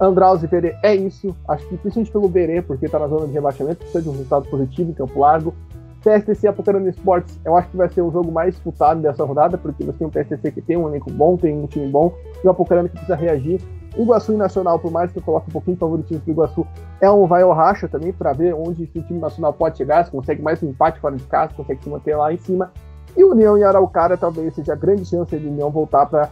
[0.00, 1.34] Andraus e Verê é isso.
[1.48, 4.48] Acho que principalmente pelo Verê, porque tá na zona de rebaixamento, precisa de um resultado
[4.48, 5.54] positivo em Campo Largo.
[6.02, 9.84] PSTC Apocarana Esportes, eu acho que vai ser o jogo mais disputado dessa rodada, porque
[9.84, 12.50] você tem um PSTC que tem um elenco bom, tem um time bom, e o
[12.50, 13.60] Apocarana que precisa reagir.
[13.96, 16.66] Iguaçu e Nacional, por mais que eu coloque um pouquinho de favoritismo pro Iguaçu,
[17.00, 20.10] é um vai ou racha também, para ver onde o time nacional pode chegar, se
[20.10, 22.70] consegue mais um empate fora de casa, se consegue se manter lá em cima.
[23.16, 26.28] E União e Araucária talvez seja a grande chance de União voltar para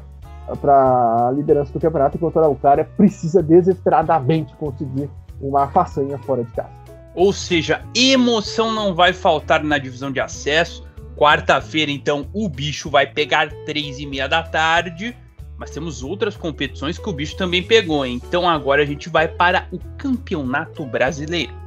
[0.61, 6.53] para a liderança do campeonato, enquanto o Araucária precisa desesperadamente conseguir uma façanha fora de
[6.53, 6.86] casa.
[7.17, 10.87] Ou seja, emoção não vai faltar na divisão de acesso.
[11.17, 15.17] Quarta-feira, então, o bicho vai pegar três e meia da tarde.
[15.57, 18.05] Mas temos outras competições que o bicho também pegou.
[18.05, 21.66] Então agora a gente vai para o Campeonato Brasileiro.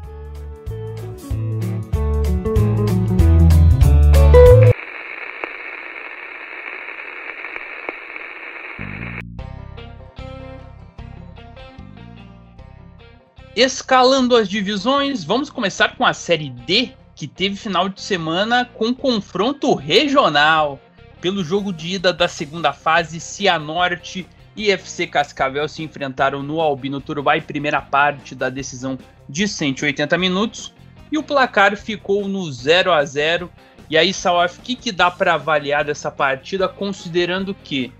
[13.55, 18.93] Escalando as divisões, vamos começar com a Série D, que teve final de semana com
[18.93, 20.79] confronto regional.
[21.19, 27.01] Pelo jogo de ida da segunda fase, Cianorte e FC Cascavel se enfrentaram no Albino
[27.01, 30.71] Turubai, primeira parte da decisão de 180 minutos,
[31.11, 33.49] e o placar ficou no 0 a 0
[33.89, 37.91] E aí, Salaf, o que, que dá para avaliar dessa partida, considerando que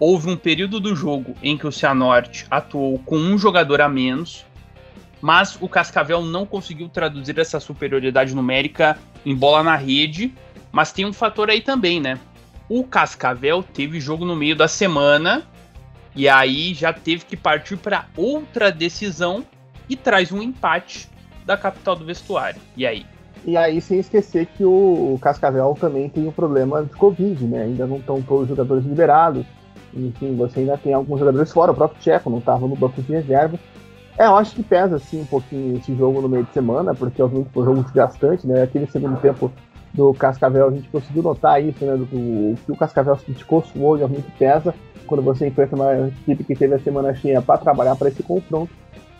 [0.00, 4.44] houve um período do jogo em que o Cianorte atuou com um jogador a menos,
[5.20, 10.34] mas o Cascavel não conseguiu traduzir essa superioridade numérica em bola na rede.
[10.70, 12.18] Mas tem um fator aí também, né?
[12.68, 15.44] O Cascavel teve jogo no meio da semana
[16.14, 19.44] e aí já teve que partir para outra decisão
[19.88, 21.08] e traz um empate
[21.44, 22.60] da capital do vestuário.
[22.76, 23.06] E aí?
[23.44, 27.62] E aí, sem esquecer que o Cascavel também tem um problema de Covid, né?
[27.62, 29.46] Ainda não estão todos os jogadores liberados.
[29.94, 31.70] Enfim, você ainda tem alguns jogadores fora.
[31.70, 33.56] O próprio Tcheco não estava no banco de reserva.
[34.18, 37.22] É, eu acho que pesa assim um pouquinho esse jogo no meio de semana, porque
[37.22, 38.62] obviamente foi um jogo desgastante, né?
[38.62, 39.52] Aquele segundo tempo
[39.92, 41.96] do Cascavel a gente conseguiu notar isso, né?
[41.96, 44.74] Do, que o Cascavel se criticou, suou, muito pesa
[45.06, 48.72] quando você enfrenta uma equipe que teve a semana cheia para trabalhar para esse confronto.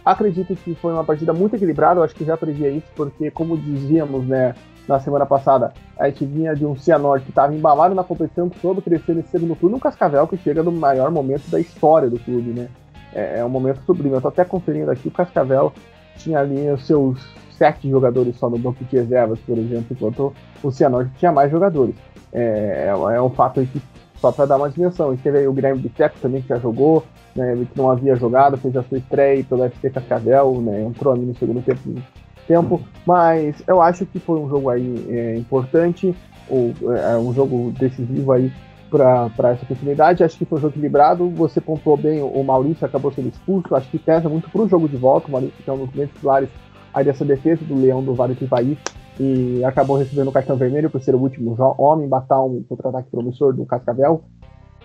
[0.04, 3.56] Acredito que foi uma partida muito equilibrada, eu acho que já previa isso, porque como
[3.56, 4.54] dizíamos, né,
[4.88, 8.80] na semana passada, a gente vinha de um Cianorte que estava embalado na competição, soube
[8.82, 12.50] crescer nesse segundo turno, um Cascavel que chega no maior momento da história do clube,
[12.50, 12.68] né?
[13.16, 14.14] É, é um momento sublime.
[14.14, 15.72] Eu tô até conferindo aqui, o Cascavel
[16.18, 17.18] tinha ali os seus
[17.50, 21.94] sete jogadores só no banco de reservas, por exemplo, enquanto o Cianorte tinha mais jogadores.
[22.32, 23.80] É, é, é um fato que,
[24.20, 25.14] só para dar uma dimensão.
[25.14, 27.02] E teve aí o Guilherme Biteco também, que já jogou,
[27.34, 31.24] né, que não havia jogado, fez a sua estreia pelo FC Cascavel, né, entrou ali
[31.24, 32.02] no segundo tempo,
[32.46, 32.80] tempo.
[33.06, 36.14] Mas eu acho que foi um jogo aí é, importante,
[36.48, 38.52] ou, é, um jogo decisivo aí
[38.90, 40.24] para essa oportunidade.
[40.24, 41.28] Acho que foi um jogo equilibrado.
[41.30, 43.74] Você pontuou bem, o Maurício acabou sendo expulso.
[43.74, 45.28] Acho que pesa muito para o jogo de volta.
[45.28, 46.48] O Maurício que é um dos grandes pilares
[46.94, 48.78] aí dessa defesa do Leão do Vale do Ivaí.
[49.18, 53.54] E acabou recebendo o cartão vermelho por ser o último homem, batar um contra-ataque promissor
[53.54, 54.22] do Cascavel.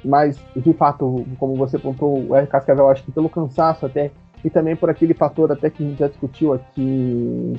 [0.03, 4.09] Mas, de fato, como você pontuou, o Cascavel, acho que pelo cansaço até,
[4.43, 7.53] e também por aquele fator até que a gente já discutiu aqui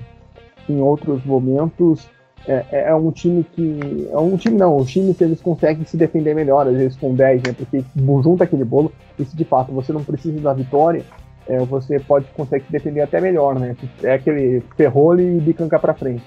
[0.68, 2.08] em outros momentos,
[2.46, 4.08] é, é, é, um time que.
[4.10, 7.14] É um time não, um time que eles conseguem se defender melhor, às vezes com
[7.14, 7.54] 10, né?
[7.56, 7.84] Porque
[8.22, 11.04] junta aquele bolo, e se de fato você não precisa da vitória,
[11.46, 13.76] é, você pode conseguir se defender até melhor, né?
[14.02, 16.24] É aquele ferrolho e bicanca pra frente.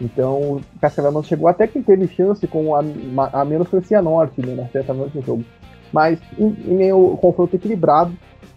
[0.00, 2.82] Então, Cascavel chegou até que teve chance com a,
[3.32, 4.54] a menos que o Cianorte, né?
[4.54, 5.44] Na certa no jogo.
[5.92, 8.12] Mas em, em meio confronto equilibrado,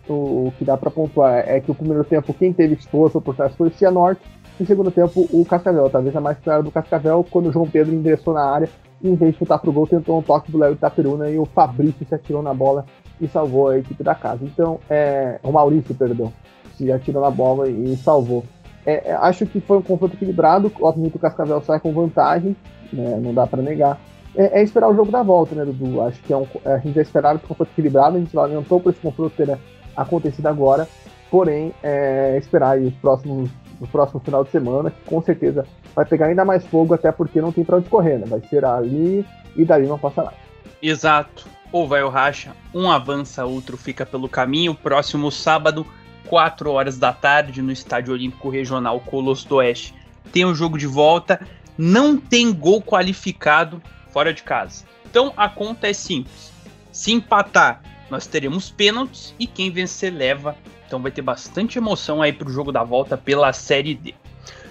[0.08, 3.36] o, o que dá para pontuar é que o primeiro tempo quem teve esforço por
[3.36, 4.22] trás foi o Cianorte,
[4.60, 7.94] no segundo tempo, o Cascavel, talvez a mais clara do Cascavel, quando o João Pedro
[7.94, 8.70] ingressou na área,
[9.02, 11.46] e em vez de chutar pro gol, tentou um toque do Léo Itaperuna e o
[11.46, 12.86] Fabrício se atirou na bola
[13.22, 14.44] e salvou a equipe da casa.
[14.44, 16.34] Então, é, o Maurício, perdão,
[16.76, 18.44] se atirou na bola e salvou.
[18.86, 22.56] É, é, acho que foi um confronto equilibrado, obviamente o Cascavel sai com vantagem,
[22.92, 24.00] né, não dá para negar.
[24.36, 26.02] É, é, esperar o jogo da volta, né, Dudu?
[26.02, 28.92] Acho que é um, a gente já esperava esse confronto equilibrado, a gente lamentou por
[28.92, 29.58] esse confronto ter
[29.96, 30.88] acontecido agora,
[31.32, 35.66] porém, é, esperar os próximos no próximo final de semana, que com certeza
[35.96, 38.26] vai pegar ainda mais fogo, até porque não tem para onde correr, né?
[38.28, 40.36] Vai ser ali e dali não passa nada.
[40.82, 41.48] Exato.
[41.72, 44.74] Ou vai o racha, um avança, outro fica pelo caminho.
[44.74, 45.86] Próximo sábado,
[46.28, 49.94] 4 horas da tarde, no Estádio Olímpico Regional Colosso do Oeste.
[50.32, 51.40] Tem o jogo de volta,
[51.78, 54.84] não tem gol qualificado fora de casa.
[55.10, 56.52] Então a conta é simples.
[56.92, 60.56] Se empatar, nós teremos pênaltis e quem vencer leva.
[60.90, 64.16] Então vai ter bastante emoção aí pro jogo da volta pela Série D.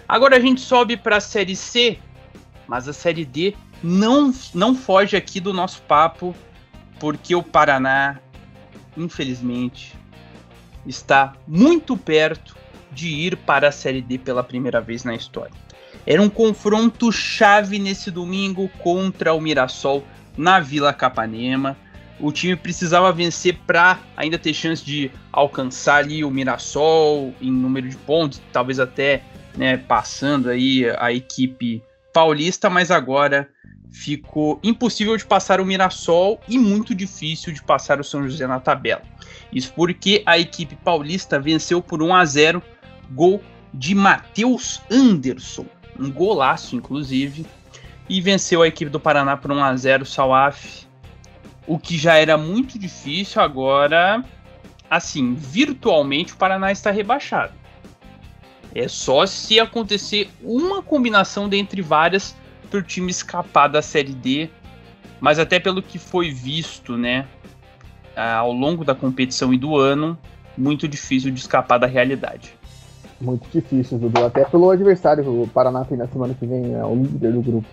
[0.08, 1.96] Agora a gente sobe para a Série C,
[2.66, 6.34] mas a Série D não, não foge aqui do nosso papo,
[6.98, 8.18] porque o Paraná,
[8.96, 9.94] infelizmente,
[10.84, 12.56] está muito perto
[12.90, 15.54] de ir para a Série D pela primeira vez na história.
[16.04, 20.02] Era um confronto chave nesse domingo contra o Mirassol
[20.36, 21.76] na Vila Capanema.
[22.20, 27.88] O time precisava vencer para ainda ter chance de alcançar ali o Mirassol em número
[27.88, 29.22] de pontos, talvez até
[29.56, 33.48] né, passando aí a equipe paulista, mas agora
[33.90, 38.60] ficou impossível de passar o Mirassol e muito difícil de passar o São José na
[38.60, 39.02] tabela.
[39.52, 42.62] Isso porque a equipe paulista venceu por 1 a 0,
[43.10, 45.66] gol de Matheus Anderson,
[45.98, 47.46] um golaço inclusive,
[48.08, 50.87] e venceu a equipe do Paraná por 1 a 0 Salaf,
[51.68, 54.24] o que já era muito difícil, agora
[54.90, 57.52] assim, virtualmente o Paraná está rebaixado.
[58.74, 62.34] É só se acontecer uma combinação dentre várias
[62.70, 64.48] para o time escapar da Série D,
[65.20, 67.26] mas até pelo que foi visto, né,
[68.16, 70.18] ao longo da competição e do ano,
[70.56, 72.56] muito difícil de escapar da realidade.
[73.20, 76.94] Muito difícil, Dudu, até pelo adversário o Paraná tem na semana que vem, é o
[76.94, 77.68] líder do grupo.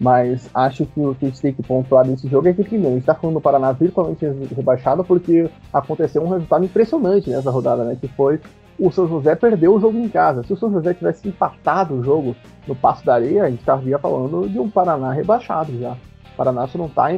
[0.00, 2.88] Mas acho que o que a gente tem que pontuar nesse jogo é que, primeiro,
[2.88, 7.84] a gente está falando do Paraná virtualmente rebaixado porque aconteceu um resultado impressionante nessa rodada,
[7.84, 7.96] né?
[8.00, 8.40] Que foi
[8.78, 10.44] o São José perdeu o jogo em casa.
[10.44, 13.98] Se o São José tivesse empatado o jogo no Passo da Areia, a gente estaria
[13.98, 15.92] falando de um Paraná rebaixado já.
[15.92, 17.08] O Paraná só não está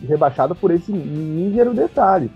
[0.00, 2.30] rebaixado por esse mísero detalhe.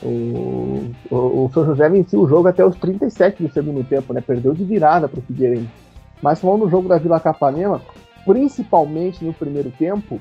[0.00, 4.20] O, o, o, São José venceu o jogo até os 37 do segundo tempo, né?
[4.20, 5.68] Perdeu de virada para o Figueirense.
[6.22, 7.82] Mas falando do jogo da Vila Capanema,
[8.24, 10.20] principalmente no primeiro tempo,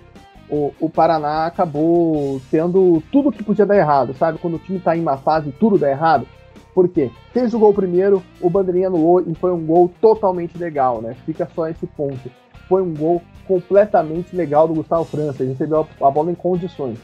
[0.49, 4.39] o, o, Paraná acabou tendo tudo que podia dar errado, sabe?
[4.39, 6.27] Quando o time está em uma fase tudo dá errado.
[6.73, 7.11] Por quê?
[7.53, 11.15] O gol primeiro, o Bandeirinha anulou e foi um gol totalmente legal, né?
[11.25, 12.31] Fica só esse ponto.
[12.67, 16.99] Foi um gol completamente legal do Gustavo França, ele recebeu a, bola em condições.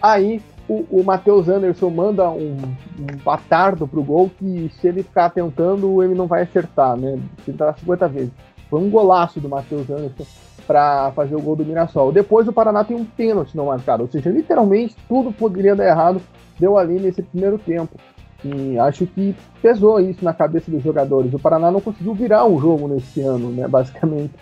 [0.00, 2.56] Aí o, o Matheus Anderson manda um,
[2.98, 7.18] um batardo pro gol que se ele ficar tentando, ele não vai acertar, né?
[7.44, 8.32] Tentar 50 vezes.
[8.72, 10.24] Foi um golaço do Matheus Anderson
[10.66, 12.10] para fazer o gol do Mirassol.
[12.10, 16.22] Depois o Paraná tem um pênalti não marcado, ou seja, literalmente tudo poderia dar errado,
[16.58, 17.98] deu ali nesse primeiro tempo.
[18.42, 21.34] E acho que pesou isso na cabeça dos jogadores.
[21.34, 23.68] O Paraná não conseguiu virar um jogo nesse ano, né?
[23.68, 24.32] Basicamente.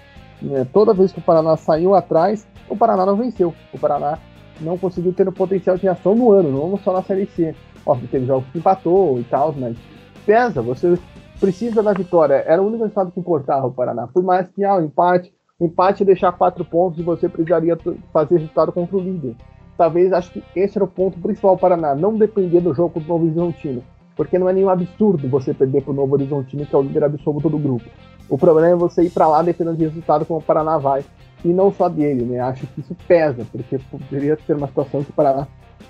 [0.40, 0.64] Né?
[0.72, 3.52] Toda vez que o Paraná saiu atrás, o Paraná não venceu.
[3.74, 4.16] O Paraná
[4.60, 7.52] não conseguiu ter o potencial de ação no ano, não só na Série C.
[7.84, 9.76] Óbvio, teve jogos que empatou e tal, mas
[10.24, 10.96] pesa, você
[11.40, 12.44] precisa da vitória.
[12.46, 14.06] Era o único resultado que importava o Paraná.
[14.06, 17.78] Por mais que ah, o empate, o empate deixar quatro pontos e você precisaria
[18.12, 19.34] fazer resultado contra o líder
[19.80, 23.06] talvez acho que esse era o ponto principal para Paraná, não depender do jogo do
[23.06, 23.82] Novo Horizontino,
[24.14, 27.04] porque não é nenhum absurdo você perder para o Novo Horizontino, que é o líder
[27.04, 27.86] absoluto do grupo.
[28.28, 31.02] O problema é você ir para lá dependendo de resultado como o Paraná vai,
[31.42, 32.40] e não só dele, né?
[32.40, 35.48] Acho que isso pesa, porque poderia ser uma situação que o Paraná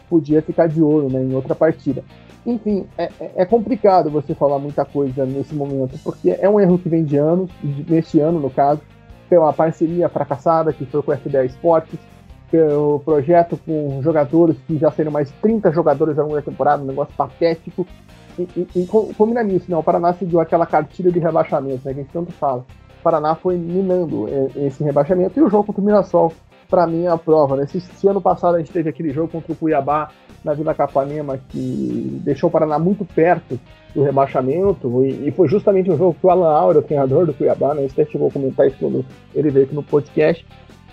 [0.08, 2.04] podia ficar de olho né, em outra partida.
[2.46, 6.78] Enfim, é, é, é complicado você falar muita coisa nesse momento, porque é um erro
[6.78, 8.80] que vem de anos, neste ano no caso,
[9.30, 11.98] uma parceria fracassada que foi com o FDA Esportes,
[12.52, 16.86] o projeto com jogadores que já seriam mais 30 jogadores ao longo da temporada, um
[16.86, 17.86] negócio patético.
[18.38, 19.76] E, e, e combina nisso, né?
[19.76, 21.92] O Paraná seguiu aquela cartilha de rebaixamento, né?
[21.94, 22.64] Que a gente tanto fala.
[22.98, 26.32] O Paraná foi minando é, esse rebaixamento e o jogo contra o Mirassol,
[26.70, 27.56] para mim, é a prova.
[27.56, 27.66] Né?
[27.66, 30.10] Se, se, ano passado a gente teve aquele jogo contra o Cuiabá
[30.44, 33.58] na Vila Capanema que deixou o Paraná muito perto
[33.94, 37.34] do rebaixamento, e, e foi justamente um jogo que o Alan Aura, o treinador do
[37.34, 37.86] Cuiabá, né?
[37.88, 40.46] Você chegou comentar isso quando ele veio aqui no podcast.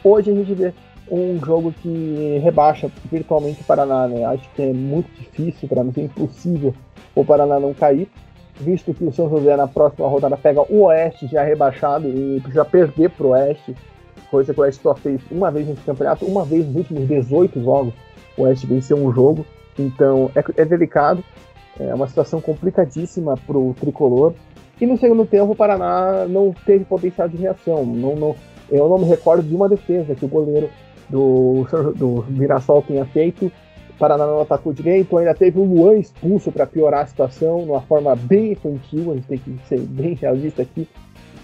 [0.03, 0.73] Hoje a gente vê
[1.09, 4.25] um jogo que rebaixa virtualmente o Paraná, né?
[4.25, 6.73] Acho que é muito difícil, para mim é impossível
[7.15, 8.09] o Paraná não cair,
[8.59, 12.65] visto que o São José na próxima rodada pega o Oeste já rebaixado e precisa
[12.65, 13.75] perder pro Oeste,
[14.29, 17.61] coisa que o Oeste só fez uma vez nesse campeonato, uma vez nos últimos 18
[17.61, 17.93] jogos
[18.37, 19.45] o Oeste venceu um jogo,
[19.77, 21.23] então é, é delicado,
[21.79, 24.33] é uma situação complicadíssima pro tricolor.
[24.79, 28.35] E no segundo tempo o Paraná não teve potencial de reação, não, não,
[28.69, 30.69] eu não me recordo de uma defesa que o goleiro
[31.09, 31.65] do,
[31.95, 33.51] do Mirassol tenha feito.
[33.89, 37.69] O Paraná não atacou direito, ainda teve o Luan expulso para piorar a situação, de
[37.71, 40.87] uma forma bem infantil, a gente tem que ser bem realista aqui.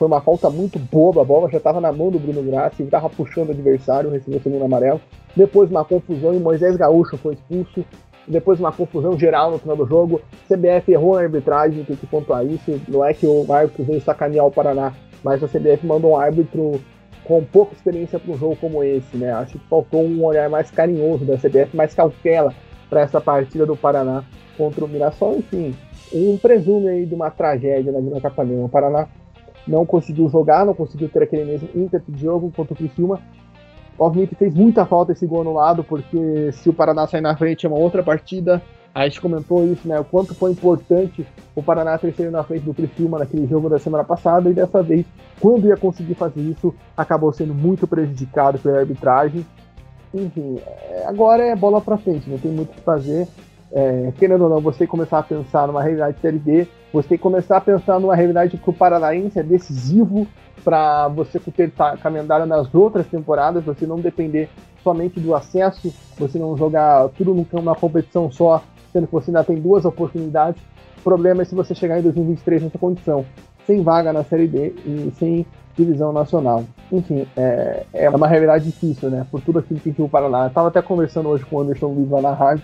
[0.03, 2.87] Foi uma falta muito boba, a bola já estava na mão do Bruno Graça, ele
[2.89, 4.99] estava puxando o adversário, recebeu o segundo amarelo.
[5.33, 7.85] Depois uma confusão e Moisés Gaúcho foi expulso.
[8.27, 10.21] Depois uma confusão geral no final do jogo.
[10.49, 12.81] CBF errou na arbitragem, tem que pontuar isso.
[12.89, 14.93] Não é que o árbitro veio sacanear o Paraná,
[15.23, 16.81] mas a CBF mandou um árbitro
[17.23, 19.31] com pouca experiência para um jogo como esse, né?
[19.31, 22.53] Acho que faltou um olhar mais carinhoso da CBF, mais cautela
[22.89, 24.25] para essa partida do Paraná
[24.57, 25.37] contra o Mirassol.
[25.37, 25.73] Enfim,
[26.13, 28.65] um presume aí de uma tragédia na Vila Capanema.
[28.65, 29.07] O Paraná
[29.67, 33.19] não conseguiu jogar, não conseguiu ter aquele mesmo ímpeto de jogo contra o Criciúma.
[33.97, 37.69] Obviamente fez muita falta esse gol anulado, porque se o Paraná sair na frente é
[37.69, 38.61] uma outra partida.
[38.93, 39.99] A gente comentou isso, né?
[39.99, 43.79] O quanto foi importante o Paraná ter saído na frente do Criciúma naquele jogo da
[43.79, 45.05] semana passada e dessa vez,
[45.39, 49.45] quando ia conseguir fazer isso, acabou sendo muito prejudicado pela arbitragem.
[50.13, 53.27] Enfim, é, agora é bola para frente, não tem muito o que fazer.
[53.71, 57.23] É, querendo ou não, você começar a pensar numa realidade Série B, você tem que
[57.23, 60.27] começar a pensar numa realidade que o Paranaense é decisivo
[60.63, 61.71] para você ter
[62.01, 64.47] calendário nas outras temporadas, você não depender
[64.83, 69.59] somente do acesso, você não jogar tudo numa competição só, sendo que você ainda tem
[69.59, 70.61] duas oportunidades.
[70.99, 73.25] O problema é se você chegar em 2023 nessa condição,
[73.65, 76.63] sem vaga na Série B e sem divisão nacional.
[76.91, 79.25] Enfim, é, é uma realidade difícil, né?
[79.31, 80.45] Por tudo aquilo que o Paraná.
[80.45, 82.63] Estava até conversando hoje com o Anderson lá na rádio,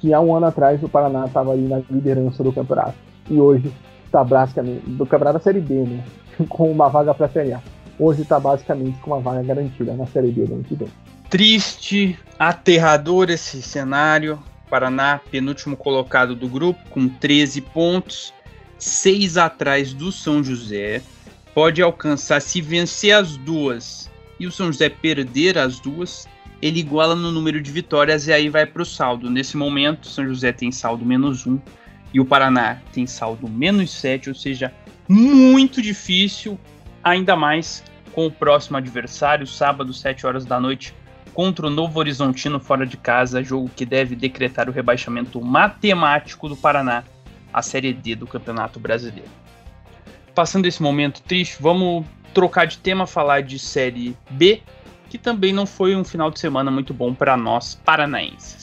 [0.00, 3.11] que há um ano atrás o Paraná estava ali na liderança do campeonato.
[3.32, 3.72] E hoje
[4.04, 6.04] está basicamente do campeonato da Série B, né?
[6.50, 7.62] Com uma vaga para a Série A.
[7.98, 10.88] Hoje está basicamente com uma vaga garantida na Série B do ano que vem.
[11.30, 14.38] Triste, aterrador esse cenário.
[14.68, 18.32] Paraná, penúltimo colocado do grupo, com 13 pontos,
[18.78, 21.02] 6 atrás do São José.
[21.54, 24.10] Pode alcançar, se vencer as duas
[24.40, 26.26] e o São José perder as duas,
[26.60, 29.30] ele iguala no número de vitórias e aí vai para o saldo.
[29.30, 31.60] Nesse momento, São José tem saldo menos 1
[32.12, 34.72] e o Paraná tem saldo menos 7, ou seja,
[35.08, 36.58] muito difícil,
[37.02, 37.82] ainda mais
[38.12, 40.94] com o próximo adversário, sábado, 7 horas da noite,
[41.32, 46.56] contra o Novo Horizontino fora de casa, jogo que deve decretar o rebaixamento matemático do
[46.56, 47.04] Paraná
[47.52, 49.30] à Série D do Campeonato Brasileiro.
[50.34, 52.04] Passando esse momento triste, vamos
[52.34, 54.62] trocar de tema, falar de Série B
[55.12, 58.61] que também não foi um final de semana muito bom para nós paranaenses.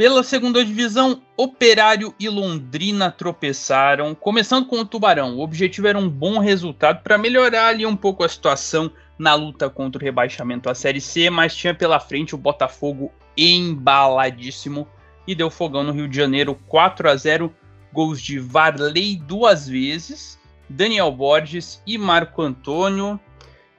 [0.00, 5.36] Pela segunda divisão, Operário e Londrina tropeçaram, começando com o Tubarão.
[5.36, 9.68] O objetivo era um bom resultado para melhorar ali um pouco a situação na luta
[9.68, 14.88] contra o rebaixamento à Série C, mas tinha pela frente o Botafogo embaladíssimo
[15.26, 17.54] e deu fogão no Rio de Janeiro 4 a 0
[17.92, 23.20] gols de Varley duas vezes, Daniel Borges e Marco Antônio.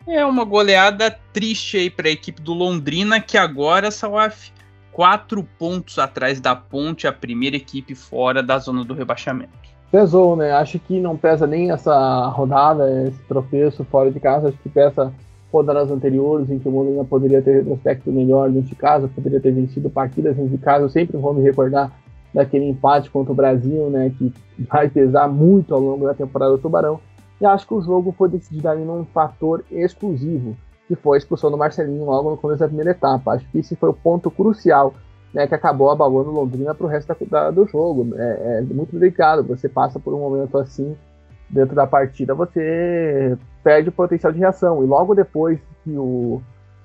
[0.07, 4.51] É uma goleada triste aí para a equipe do Londrina, que agora, Salaf,
[4.91, 9.51] quatro pontos atrás da Ponte, a primeira equipe fora da zona do rebaixamento.
[9.91, 10.51] Pesou, né?
[10.51, 15.13] Acho que não pesa nem essa rodada, esse tropeço fora de casa, acho que pesa
[15.51, 19.51] rodadas anteriores em que o Molina poderia ter retrospecto melhor dentro de casa, poderia ter
[19.51, 20.85] vencido partidas dentro de casa.
[20.85, 21.91] Eu sempre vou me recordar
[22.33, 26.57] daquele empate contra o Brasil, né, que vai pesar muito ao longo da temporada do
[26.57, 27.01] Tubarão.
[27.41, 30.55] E acho que o jogo foi decidido ali num fator exclusivo,
[30.91, 33.31] que foi a expulsão do Marcelinho logo no começo da primeira etapa.
[33.31, 34.93] Acho que esse foi o ponto crucial
[35.33, 38.13] né, que acabou abalando Londrina para o resto da, da, do jogo.
[38.17, 40.93] É, é muito delicado, você passa por um momento assim
[41.49, 44.83] dentro da partida, você perde o potencial de reação.
[44.83, 46.41] E logo depois que o,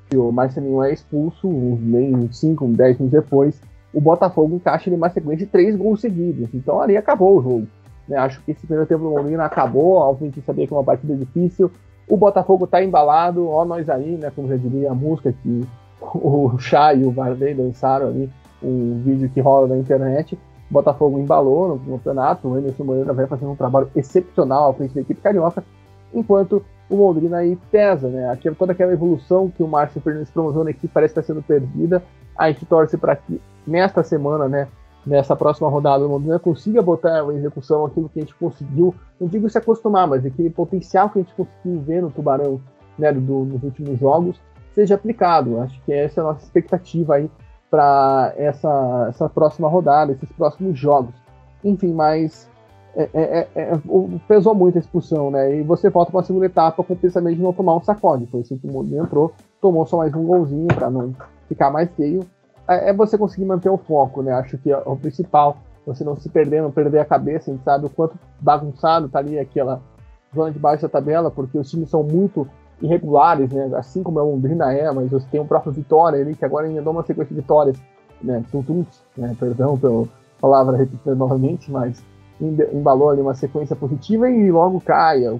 [0.08, 3.60] que o Marcelinho é expulso, nem 5, 10 minutos depois,
[3.92, 6.48] o Botafogo encaixa em uma sequência de três gols seguidos.
[6.54, 7.66] Então ali acabou o jogo.
[8.06, 8.16] Né?
[8.18, 11.72] Acho que esse primeiro tempo do Molina acabou, obviamente sabia que é uma partida difícil.
[12.08, 14.30] O Botafogo tá embalado, ó nós aí, né?
[14.34, 15.66] Como já diria a música que
[16.00, 18.30] o Chá e o Varley dançaram ali,
[18.62, 20.38] um vídeo que rola na internet.
[20.70, 24.94] O Botafogo embalou no campeonato, o Emerson Moreira vai fazendo um trabalho excepcional à frente
[24.94, 25.64] da equipe carioca,
[26.12, 28.30] enquanto o Londrina aí pesa, né?
[28.30, 32.02] Aqui, toda aquela evolução que o Márcio Fernandes promoveu na equipe parece estar sendo perdida.
[32.36, 34.68] A gente torce para que nesta semana, né,
[35.06, 39.28] nessa próxima rodada, o Londrina consiga botar em execução aquilo que a gente conseguiu, não
[39.28, 42.60] digo se acostumar, mas aquele potencial que a gente conseguiu ver no Tubarão
[42.98, 44.40] né, do, nos últimos jogos
[44.74, 45.60] seja aplicado.
[45.60, 47.30] Acho que essa é a nossa expectativa aí
[47.70, 51.14] para essa, essa próxima rodada, esses próximos jogos.
[51.64, 52.48] Enfim, mas
[52.94, 53.80] é, é, é, é
[54.26, 55.56] pesou muito a expulsão, né?
[55.56, 58.26] E você volta para a segunda etapa com o pensamento de não tomar um sacode.
[58.26, 61.14] Foi assim que o Mourinho entrou, tomou só mais um golzinho para não
[61.48, 62.20] ficar mais feio.
[62.68, 64.32] É, é, você conseguir manter o foco, né?
[64.32, 65.58] Acho que é o principal.
[65.86, 67.50] Você não se perder, não perder a cabeça.
[67.50, 69.80] A gente sabe o quanto bagunçado tá ali aquela,
[70.34, 72.46] zona de baixo da tabela, porque os times são muito
[72.80, 73.70] irregulares, né?
[73.74, 76.82] Assim como a Londrina é, mas você tem o próprio Vitória ali, que agora ainda
[76.82, 77.76] dá uma sequência de vitórias,
[78.22, 78.44] né?
[78.50, 78.84] Tum,
[79.16, 79.34] né?
[79.38, 80.04] Perdão pela
[80.40, 82.04] palavra repetindo novamente, mas
[82.40, 85.24] embalou ali uma sequência positiva e logo cai.
[85.24, 85.32] A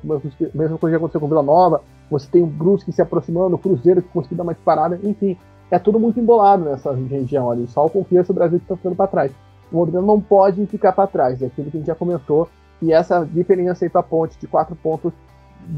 [0.55, 1.83] mesma coisa que aconteceu com Vila Nova.
[2.11, 5.37] Você tem o Brusque se aproximando, o Cruzeiro que conseguiu dar uma disparada, enfim.
[5.71, 7.67] É tudo muito embolado nessa região ali.
[7.67, 9.33] Só o confiança do Brasil está ficando para trás.
[9.73, 12.49] O Londrina não pode ficar para trás, é aquilo que a gente já comentou.
[12.81, 15.13] E essa diferença aí para a ponte de quatro pontos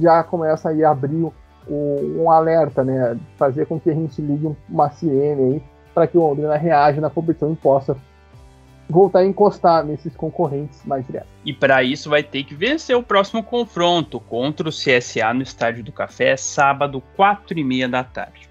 [0.00, 1.32] já começa a abrir
[1.68, 3.16] um, um alerta, né?
[3.36, 5.62] Fazer com que a gente ligue uma sirene aí
[5.94, 7.96] para que o Londrina reaja na competição e possa
[8.88, 11.28] voltar a encostar nesses concorrentes mais diretos.
[11.44, 15.84] E para isso vai ter que vencer o próximo confronto contra o CSA no Estádio
[15.84, 18.47] do Café, sábado, 4 e meia da tarde.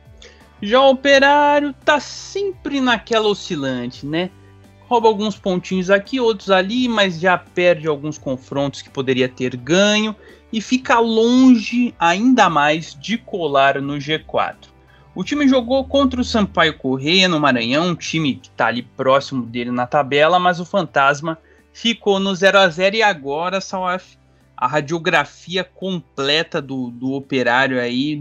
[0.62, 4.32] Já o Operário tá sempre naquela oscilante, né?
[4.88, 10.16] Rouba alguns pontinhos aqui, outros ali, mas já perde alguns confrontos que poderia ter ganho
[10.52, 14.56] e fica longe ainda mais de colar no G4.
[15.14, 19.46] O time jogou contra o Sampaio Correia no Maranhão, um time que está ali próximo
[19.46, 21.38] dele na tabela, mas o Fantasma
[21.74, 24.16] ficou no 0 a 0 e agora, Salaf,
[24.56, 28.16] a radiografia completa do, do operário aí,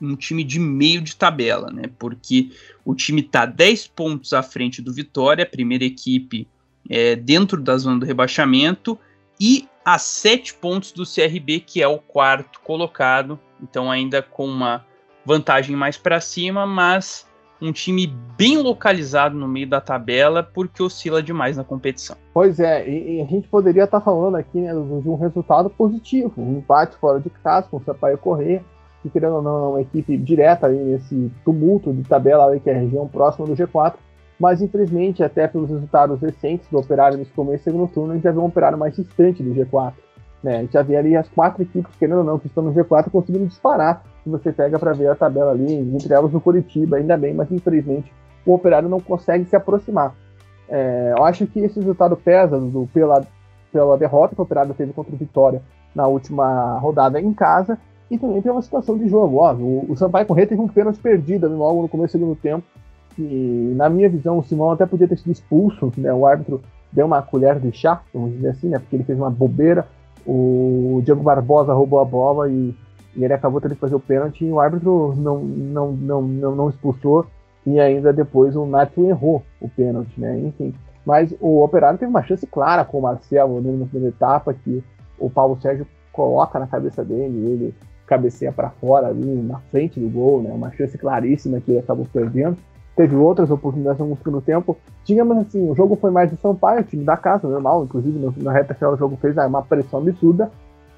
[0.00, 1.84] um time de meio de tabela, né?
[1.98, 2.50] Porque
[2.84, 6.48] o time está 10 pontos à frente do Vitória, primeira equipe
[6.88, 8.98] é, dentro da zona do rebaixamento,
[9.38, 14.84] e a 7 pontos do CRB, que é o quarto colocado, então ainda com uma
[15.24, 17.26] vantagem mais para cima, mas
[17.60, 22.16] um time bem localizado no meio da tabela porque oscila demais na competição.
[22.32, 26.32] Pois é, e, a gente poderia estar tá falando aqui né, de um resultado positivo,
[26.38, 28.64] um empate fora de casa com o Sampaio Corrêa,
[29.02, 32.74] que querendo ou não é uma equipe direta aí nesse tumulto de tabela que é
[32.74, 33.94] a região próxima do G4,
[34.38, 38.24] mas infelizmente até pelos resultados recentes do Operário nesse começo do segundo turno, a gente
[38.24, 39.92] já viu um Operário mais distante do G4.
[40.42, 40.56] Né?
[40.56, 43.10] A gente já vê ali as quatro equipes, querendo ou não, que estão no G4
[43.10, 47.16] conseguindo disparar se você pega para ver a tabela ali, entre elas o Curitiba, ainda
[47.16, 48.12] bem, mas infelizmente
[48.44, 50.14] o Operário não consegue se aproximar.
[50.68, 53.22] É, eu acho que esse resultado pesa do, pela,
[53.72, 55.62] pela derrota que o Operário teve contra o Vitória
[55.94, 57.78] na última rodada em casa
[58.10, 59.36] e também pela situação de jogo.
[59.36, 62.64] Óbvio, o, o Sampaio Corrêa teve um pênalti perdido logo no começo do segundo tempo
[63.18, 66.12] e, na minha visão, o Simão até podia ter sido expulso, né?
[66.12, 66.60] o árbitro
[66.92, 68.78] deu uma colher de chá, vamos dizer assim, né?
[68.78, 69.86] porque ele fez uma bobeira,
[70.26, 72.74] o Diego Barbosa roubou a bola e
[73.14, 76.56] e ele acabou tendo que fazer o pênalti e o árbitro não, não, não, não,
[76.56, 77.26] não expulsou
[77.66, 80.38] e ainda depois o Nacho errou o pênalti, né?
[80.38, 80.72] Enfim.
[81.04, 84.82] Mas o Operário teve uma chance clara com o Marcelo né, na primeira etapa, que
[85.18, 87.74] o Paulo Sérgio coloca na cabeça dele, ele
[88.10, 90.50] cabeceia para fora ali na frente do gol, né?
[90.52, 92.56] Uma chance claríssima que ele acabou perdendo.
[92.96, 94.76] Teve outras oportunidades no segundo tempo.
[95.04, 98.52] Digamos assim, o jogo foi mais do Sampaio, o time da casa, normal, inclusive na
[98.52, 100.50] reta final do jogo fez uma pressão absurda.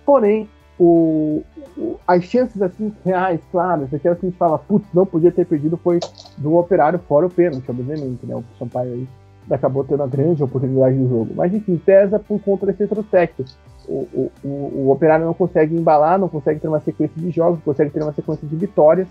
[0.06, 0.48] Porém,
[0.80, 1.42] o,
[1.76, 5.44] o, as chances assim reais, claras, aquelas que a gente fala, putz, não podia ter
[5.44, 6.00] perdido, foi
[6.38, 8.34] do operário fora o pênalti, obviamente, né?
[8.34, 9.08] O Sampaio aí
[9.50, 11.34] acabou tendo a grande oportunidade do jogo.
[11.36, 13.44] Mas enfim, pesa por conta desse retrospecto.
[13.88, 17.64] O, o, o, operário não consegue embalar, não consegue ter uma sequência de jogos, não
[17.64, 19.08] consegue ter uma sequência de vitórias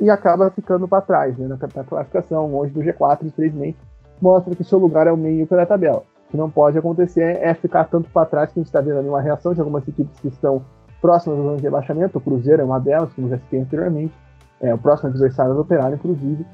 [0.00, 3.76] e acaba ficando para trás né, na, na classificação, longe do G4, infelizmente.
[4.20, 6.02] Mostra que seu lugar é o meio pela tabela.
[6.26, 8.98] O que não pode acontecer é ficar tanto para trás que a gente está vendo
[8.98, 10.62] ali uma reação de algumas equipes que estão
[11.00, 12.18] próximas da zona de rebaixamento.
[12.18, 14.12] O Cruzeiro é uma delas, como já citei anteriormente.
[14.60, 16.44] É o próximo adversário do Operário, inclusive.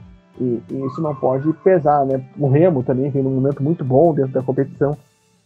[0.40, 2.22] E, e, isso não pode pesar, né?
[2.38, 4.96] O Remo também vem num momento muito bom dentro da competição.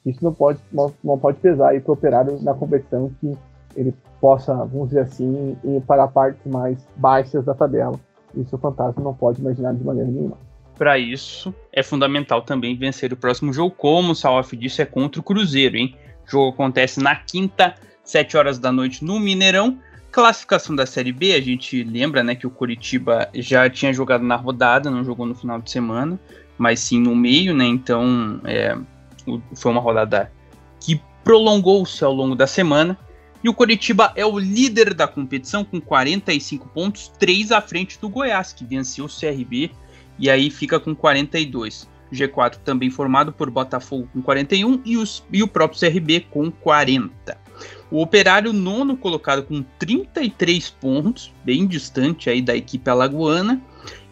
[0.04, 3.36] Isso não pode, não, pode pesar para o Operário na competição que
[3.76, 7.98] ele possa, vamos dizer assim, ir para partes mais baixas da tabela.
[8.34, 10.36] Isso o Fantasma não pode imaginar de maneira nenhuma.
[10.76, 15.20] Para isso, é fundamental também vencer o próximo jogo, como o Salaf disse, é contra
[15.20, 15.94] o Cruzeiro, hein?
[16.26, 19.78] O jogo acontece na quinta 7 horas da noite no Mineirão.
[20.10, 24.36] Classificação da Série B, a gente lembra né, que o Curitiba já tinha jogado na
[24.36, 26.18] rodada, não jogou no final de semana,
[26.58, 27.64] mas sim no meio, né?
[27.66, 28.76] Então é,
[29.54, 30.32] foi uma rodada
[30.80, 32.98] que prolongou-se ao longo da semana.
[33.42, 38.08] E o Curitiba é o líder da competição com 45 pontos, 3 à frente do
[38.08, 39.70] Goiás, que venceu o CRB
[40.18, 41.88] e aí fica com 42.
[42.12, 47.38] G4 também formado por Botafogo com 41 e, os, e o próprio CRB com 40.
[47.90, 53.60] O Operário nono colocado com 33 pontos, bem distante aí da equipe alagoana.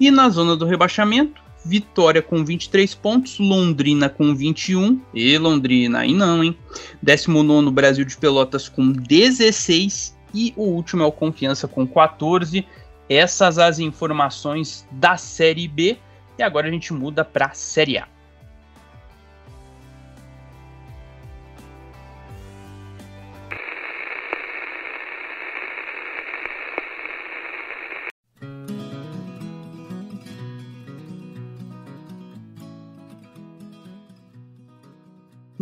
[0.01, 5.01] E na zona do rebaixamento, Vitória com 23 pontos, Londrina com 21.
[5.13, 6.57] E Londrina aí não, hein?
[7.03, 10.17] 19 Brasil de Pelotas com 16.
[10.33, 12.67] E o último é o Confiança com 14.
[13.09, 15.99] Essas as informações da Série B.
[16.39, 18.09] E agora a gente muda para a Série A.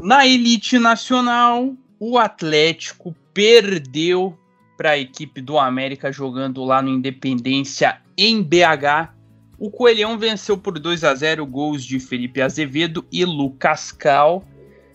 [0.07, 4.39] Na elite nacional, o Atlético perdeu
[4.77, 9.11] para a equipe do América jogando lá no Independência em BH.
[9.59, 14.45] O Coelhão venceu por 2 a 0 gols de Felipe Azevedo e Lucas Cal.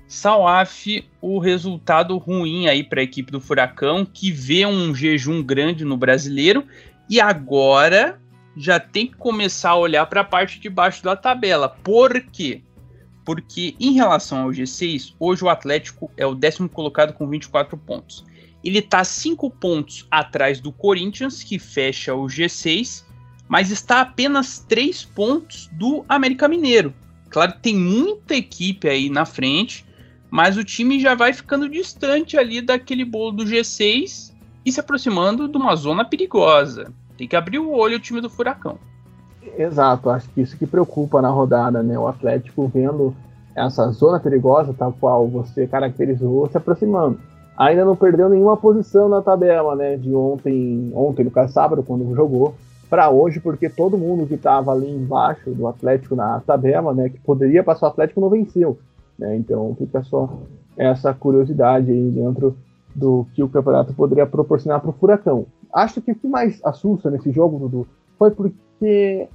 [0.07, 5.83] Salaf, o resultado ruim aí para a equipe do Furacão, que vê um jejum grande
[5.83, 6.65] no brasileiro
[7.09, 8.17] e agora
[8.55, 11.67] já tem que começar a olhar para a parte de baixo da tabela.
[11.67, 12.61] Por quê?
[13.23, 18.25] Porque em relação ao G6, hoje o Atlético é o décimo colocado com 24 pontos.
[18.63, 23.03] Ele está 5 pontos atrás do Corinthians, que fecha o G6,
[23.47, 26.93] mas está apenas 3 pontos do América Mineiro.
[27.29, 29.85] Claro tem muita equipe aí na frente,
[30.29, 34.33] mas o time já vai ficando distante ali daquele bolo do G6
[34.65, 36.93] e se aproximando de uma zona perigosa.
[37.17, 38.79] Tem que abrir o olho o time do Furacão.
[39.57, 41.97] Exato, acho que isso que preocupa na rodada, né?
[41.97, 43.13] O Atlético vendo
[43.55, 47.19] essa zona perigosa, tal qual você caracterizou, se aproximando.
[47.57, 49.97] Ainda não perdeu nenhuma posição na tabela, né?
[49.97, 52.55] De ontem, ontem no sábado, quando jogou,
[52.89, 57.09] para hoje, porque todo mundo que estava ali embaixo do Atlético na tabela, né?
[57.09, 58.77] Que poderia passar o Atlético não venceu.
[59.17, 59.35] Né?
[59.35, 60.29] Então fica só
[60.75, 62.55] essa curiosidade aí dentro
[62.95, 65.45] do que o campeonato poderia proporcionar para o Furacão.
[65.71, 67.87] Acho que o que mais assusta nesse jogo, Dudu,
[68.17, 69.29] foi porque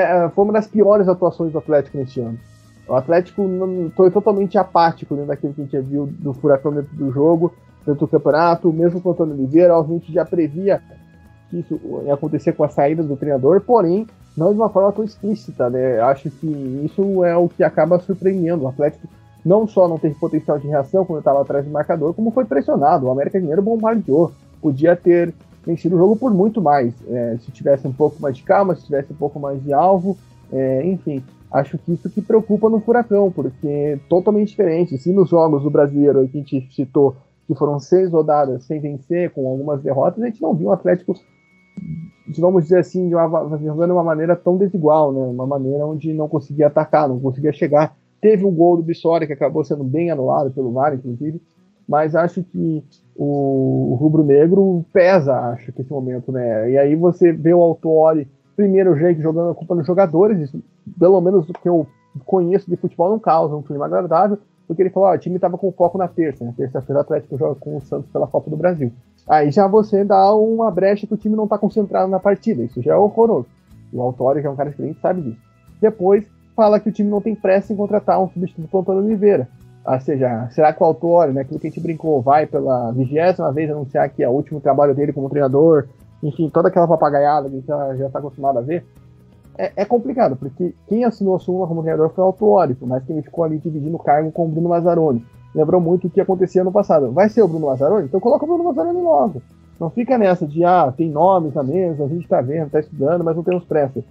[0.00, 2.38] é, foi uma das piores atuações do Atlético neste ano.
[2.86, 3.48] O Atlético
[3.96, 7.54] foi totalmente apático dentro daquilo que a gente viu do Furacão dentro do jogo,
[7.86, 10.82] dentro do campeonato, mesmo com o Antônio Oliveira, a gente já previa
[11.50, 15.04] que isso ia acontecer com a saída do treinador, porém, não de uma forma tão
[15.04, 16.00] explícita, né?
[16.00, 16.46] Acho que
[16.84, 18.64] isso é o que acaba surpreendendo.
[18.64, 19.08] O Atlético
[19.44, 23.06] não só não teve potencial de reação quando estava atrás do marcador, como foi pressionado.
[23.06, 24.32] O América Mineiro bombardeou.
[24.60, 25.32] Podia ter
[25.66, 26.94] vencido o jogo por muito mais.
[27.08, 30.16] É, se tivesse um pouco mais de calma, se tivesse um pouco mais de alvo,
[30.52, 31.22] é, enfim.
[31.50, 34.98] Acho que isso que preocupa no Furacão, porque é totalmente diferente.
[34.98, 39.30] Se nos jogos do brasileiro que a gente citou, que foram seis rodadas sem vencer,
[39.30, 41.14] com algumas derrotas, a gente não viu o Atlético,
[42.38, 45.20] vamos dizer assim, de uma, jogando de uma maneira tão desigual, né?
[45.20, 47.94] uma maneira onde não conseguia atacar, não conseguia chegar
[48.24, 51.42] Teve um gol do Bissori que acabou sendo bem anulado pelo VAR, inclusive,
[51.86, 52.82] mas acho que
[53.16, 56.70] o rubro-negro pesa, acho que esse momento, né?
[56.70, 60.62] E aí você vê o Autori, primeiro jeito, jogando a culpa nos jogadores, isso,
[60.98, 61.86] pelo menos o que eu
[62.24, 65.58] conheço de futebol não causa um clima agradável, porque ele falou, ó, o time estava
[65.58, 66.54] com foco na terça, né?
[66.56, 68.92] Terça-feira o Atlético joga com o Santos pela Copa do Brasil.
[69.28, 72.82] Aí já você dá uma brecha que o time não está concentrado na partida, isso
[72.82, 73.46] já é horroroso.
[73.92, 75.40] O Autori, que é um cara experiente, sabe disso.
[75.80, 79.48] Depois, fala que o time não tem pressa em contratar um substituto para Antônio Oliveira.
[79.86, 83.52] Ou seja, será que o autor, né, aquilo que a gente brincou, vai pela vigésima
[83.52, 85.86] vez anunciar que é o último trabalho dele como treinador,
[86.22, 88.84] enfim, toda aquela papagaiada que a gente já está acostumado a ver?
[89.58, 93.22] É, é, complicado, porque quem assinou a súmula como treinador foi o Autuori, mas quem
[93.22, 95.24] ficou ali dividindo o cargo com o Bruno Mazzaroni.
[95.54, 97.12] Lembrou muito o que acontecia no passado.
[97.12, 98.06] Vai ser o Bruno Mazzaroni?
[98.06, 99.42] Então coloca o Bruno Mazzaroni logo.
[99.78, 103.22] Não fica nessa de, ah, tem nomes na mesa, a gente está vendo, está estudando,
[103.22, 104.02] mas não temos pressa.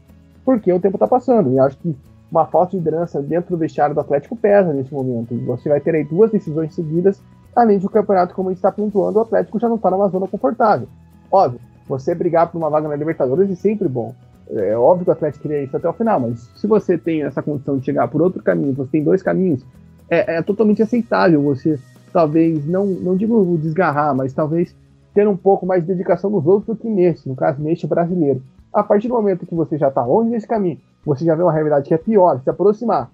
[0.46, 1.52] Porque o tempo está passando.
[1.52, 1.96] E acho que
[2.34, 5.36] uma falta de liderança dentro do vestiário do Atlético pesa nesse momento.
[5.46, 7.22] Você vai ter aí duas decisões seguidas,
[7.56, 10.10] além de o campeonato, como a gente está pontuando, o Atlético já não está numa
[10.10, 10.88] zona confortável.
[11.32, 14.16] Óbvio, você brigar por uma vaga na Libertadores é sempre bom.
[14.50, 17.44] É óbvio que o Atlético queria isso até o final, mas se você tem essa
[17.44, 19.64] condição de chegar por outro caminho, você tem dois caminhos,
[20.10, 21.80] é, é totalmente aceitável você,
[22.12, 24.76] talvez, não, não digo desgarrar, mas talvez
[25.14, 28.42] ter um pouco mais de dedicação nos outros do que nesse, no caso, neste brasileiro.
[28.74, 31.52] A partir do momento que você já está longe desse caminho, você já vê uma
[31.52, 33.12] realidade que é pior, se aproximar,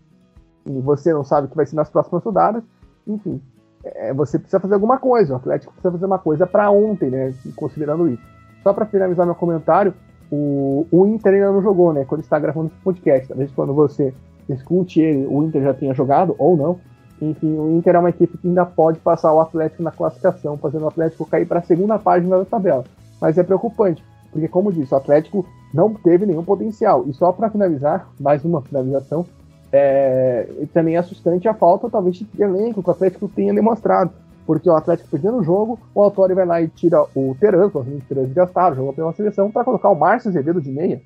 [0.66, 2.64] e você não sabe o que vai ser nas próximas rodadas,
[3.08, 3.42] enfim,
[3.84, 5.34] é, você precisa fazer alguma coisa.
[5.34, 7.34] O Atlético precisa fazer uma coisa para ontem, né?
[7.56, 8.24] Considerando isso.
[8.64, 9.94] Só para finalizar meu comentário,
[10.32, 12.06] o, o Inter ainda não jogou, né?
[12.06, 13.28] Quando está gravando esse podcast.
[13.28, 14.14] Talvez quando você
[14.50, 16.80] escute ele, o Inter já tenha jogado, ou não.
[17.22, 20.86] Enfim, o Inter é uma equipe que ainda pode passar o Atlético na classificação, fazendo
[20.86, 22.84] o Atlético cair para a segunda página da tabela.
[23.20, 27.04] Mas é preocupante, porque, como disse, o Atlético não teve nenhum potencial.
[27.08, 29.26] E só para finalizar, mais uma finalização,
[29.72, 34.12] é, também é assustante a falta, talvez, de elenco que o Atlético tenha demonstrado.
[34.46, 38.02] Porque o Atlético perdendo o jogo, o Autori vai lá e tira o Teran, o
[38.08, 41.02] Teran desgastado, jogou pela seleção, para colocar o Márcio Azevedo de meia.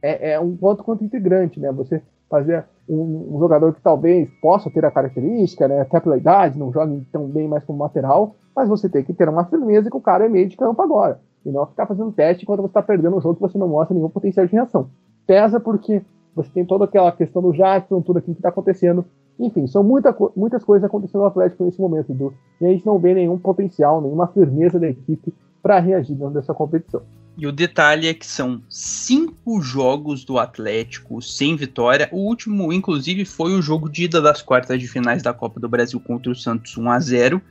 [0.00, 1.72] É, é um quanto quanto integrante, né?
[1.72, 5.80] Você fazer um, um, jogador que talvez possa ter a característica, né?
[5.80, 9.28] Até pela idade, não joga tão bem mais como lateral, mas você tem que ter
[9.28, 11.20] uma firmeza que o cara é meio de campo agora.
[11.44, 13.94] E não ficar fazendo teste enquanto você está perdendo um jogo que você não mostra
[13.94, 14.88] nenhum potencial de reação.
[15.26, 16.02] Pesa porque
[16.34, 19.04] você tem toda aquela questão do Jackson, tudo aquilo que está acontecendo.
[19.38, 22.32] Enfim, são muita, muitas coisas acontecendo no Atlético nesse momento, Edu.
[22.60, 26.54] E a gente não vê nenhum potencial, nenhuma firmeza da equipe para reagir dentro dessa
[26.54, 27.02] competição.
[27.36, 32.08] E o detalhe é que são cinco jogos do Atlético sem vitória.
[32.12, 35.68] O último, inclusive, foi o jogo de ida das quartas de finais da Copa do
[35.68, 37.42] Brasil contra o Santos 1 a 0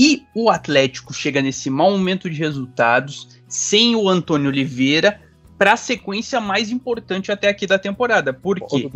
[0.00, 5.20] E o Atlético chega nesse mau momento de resultados, sem o Antônio Oliveira,
[5.58, 8.32] para a sequência mais importante até aqui da temporada.
[8.32, 8.88] Por quê?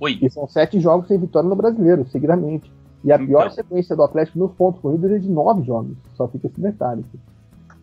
[0.00, 0.18] Oi.
[0.22, 2.72] E são sete jogos sem vitória no brasileiro, seguidamente.
[3.04, 3.50] E a pior então.
[3.50, 5.94] sequência do Atlético nos pontos corridos é de nove jogos.
[6.16, 7.04] Só fica esse detalhe.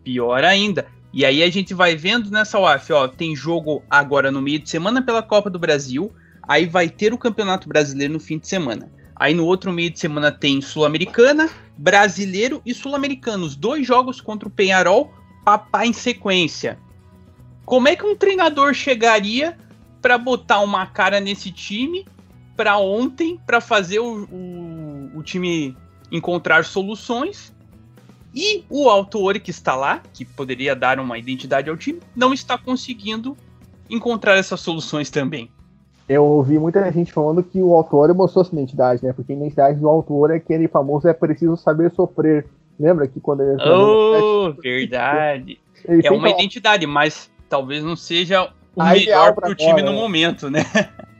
[0.04, 0.88] Pior ainda.
[1.14, 4.68] E aí a gente vai vendo nessa UAF, ó, tem jogo agora no meio de
[4.68, 6.12] semana pela Copa do Brasil,
[6.42, 8.90] aí vai ter o Campeonato Brasileiro no fim de semana.
[9.22, 11.48] Aí no outro meio de semana tem Sul-Americana,
[11.78, 15.14] Brasileiro e Sul-Americano, os dois jogos contra o Penharol,
[15.46, 16.80] papá em sequência.
[17.64, 19.56] Como é que um treinador chegaria
[20.02, 22.04] para botar uma cara nesse time
[22.58, 25.78] para ontem, para fazer o, o, o time
[26.12, 27.54] encontrar soluções
[28.34, 32.58] e o autor que está lá, que poderia dar uma identidade ao time, não está
[32.58, 33.38] conseguindo
[33.88, 35.52] encontrar essas soluções também.
[36.12, 39.14] Eu ouvi muita gente falando que o autor mostrou sua identidade, né?
[39.14, 42.46] Porque a identidade do autor é aquele famoso é preciso saber sofrer.
[42.78, 43.58] Lembra que quando ele.
[43.64, 45.58] Oh, verdade.
[45.88, 49.94] Ele é uma identidade, mas talvez não seja o a melhor para o time no
[49.94, 50.66] momento, né?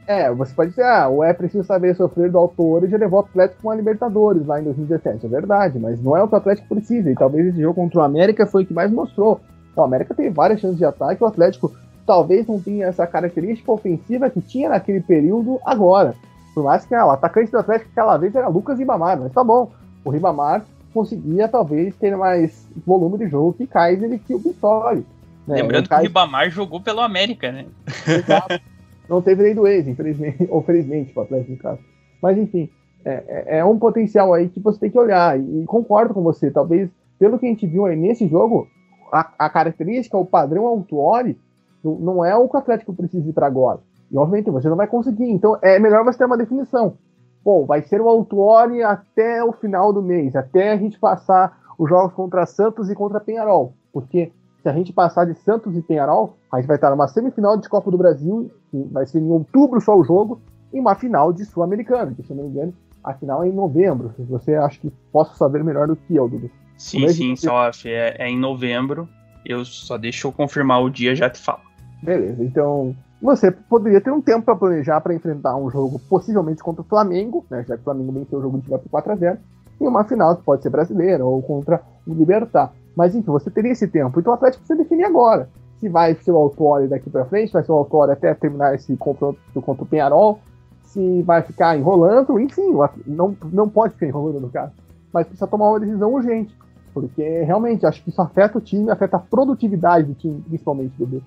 [0.06, 3.20] É, você pode dizer, ah, o é preciso saber sofrer do autor e já levou
[3.20, 5.24] o Atlético com a Libertadores lá em 2017.
[5.24, 7.10] É verdade, mas não é o que o Atlético precisa.
[7.10, 9.40] E talvez esse jogo contra o América foi o que mais mostrou.
[9.74, 11.72] O América tem várias chances de ataque, o Atlético
[12.12, 16.14] talvez não tenha essa característica ofensiva que tinha naquele período agora.
[16.54, 19.42] Por mais que ah, o atacante do Atlético aquela vez era Lucas Ribamar, mas tá
[19.42, 19.72] bom.
[20.04, 25.02] O Ribamar conseguia talvez ter mais volume de jogo que Kaiser e que o Vitória.
[25.48, 25.62] Né?
[25.62, 27.64] Lembrando o que o Ribamar jogou pelo América, né?
[28.06, 28.60] Exato.
[29.08, 31.80] Não teve lei do ex, infelizmente, ou felizmente, para o Atlético, no caso.
[32.20, 32.68] Mas, enfim,
[33.06, 35.40] é, é, é, um potencial aí que você tem que olhar.
[35.40, 38.68] E, concordo com você, talvez, pelo que a gente viu aí nesse jogo,
[39.10, 41.38] a, a característica, o padrão Autuori,
[41.82, 43.80] não, não é o que o Atlético precisa ir para agora.
[44.10, 45.30] E, obviamente, você não vai conseguir.
[45.30, 46.96] Então, é melhor você ter uma definição.
[47.44, 51.88] Bom, vai ser o Autuori até o final do mês, até a gente passar os
[51.88, 53.74] jogos contra Santos e contra Penharol.
[53.92, 54.30] Porque
[54.62, 57.68] se a gente passar de Santos e Penharol, a gente vai estar numa semifinal de
[57.68, 60.40] Copa do Brasil, que vai ser em outubro só o jogo,
[60.72, 64.14] e uma final de Sul-Americana, que se não me engano, a final é em novembro.
[64.28, 66.48] Você acha que possa saber melhor do que eu, Dudu?
[66.76, 69.08] Sim, sim, só é, é em novembro.
[69.44, 71.71] Eu só deixo eu confirmar o dia já te falo.
[72.02, 76.82] Beleza, então você poderia ter um tempo para planejar para enfrentar um jogo possivelmente contra
[76.82, 79.16] o Flamengo, né, já que o Flamengo venceu o jogo de vai por 4 a
[79.16, 79.38] 0
[79.80, 82.72] e uma final que pode ser brasileira ou contra o Libertar.
[82.96, 84.18] Mas enfim, você teria esse tempo.
[84.18, 85.48] Então o Atlético precisa definir agora.
[85.78, 88.96] Se vai ser o Autório daqui para frente, vai ser o Autório até terminar esse
[88.96, 90.38] confronto contra o Penharol,
[90.84, 92.74] se vai ficar enrolando, enfim,
[93.06, 94.72] não, não pode ficar enrolando no caso.
[95.12, 96.54] Mas precisa tomar uma decisão urgente.
[96.92, 101.22] Porque realmente acho que isso afeta o time, afeta a produtividade do time, principalmente do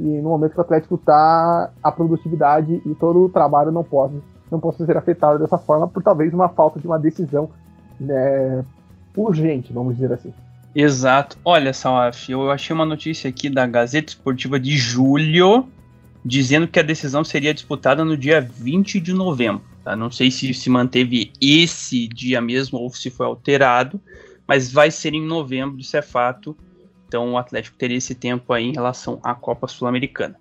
[0.00, 4.14] E no momento que o Atlético está, a produtividade e todo o trabalho não pode,
[4.50, 7.50] não pode ser afetado dessa forma por talvez uma falta de uma decisão
[8.00, 8.64] né,
[9.14, 10.32] urgente, vamos dizer assim.
[10.74, 11.36] Exato.
[11.44, 15.68] Olha, Salaf, eu achei uma notícia aqui da Gazeta Esportiva de julho
[16.24, 19.62] dizendo que a decisão seria disputada no dia 20 de novembro.
[19.84, 19.94] Tá?
[19.94, 24.00] Não sei se se manteve esse dia mesmo ou se foi alterado,
[24.46, 26.56] mas vai ser em novembro, isso é fato.
[27.10, 30.36] Então o Atlético teria esse tempo aí em relação à Copa Sul-Americana.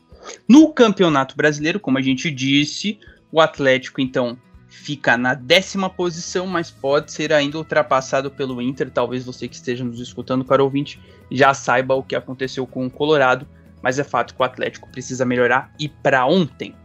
[0.47, 2.99] No Campeonato Brasileiro, como a gente disse,
[3.31, 8.91] o Atlético então fica na décima posição, mas pode ser ainda ultrapassado pelo Inter.
[8.91, 11.01] Talvez você que esteja nos escutando, para ouvinte,
[11.31, 13.47] já saiba o que aconteceu com o Colorado,
[13.81, 16.75] mas é fato que o Atlético precisa melhorar e para ontem.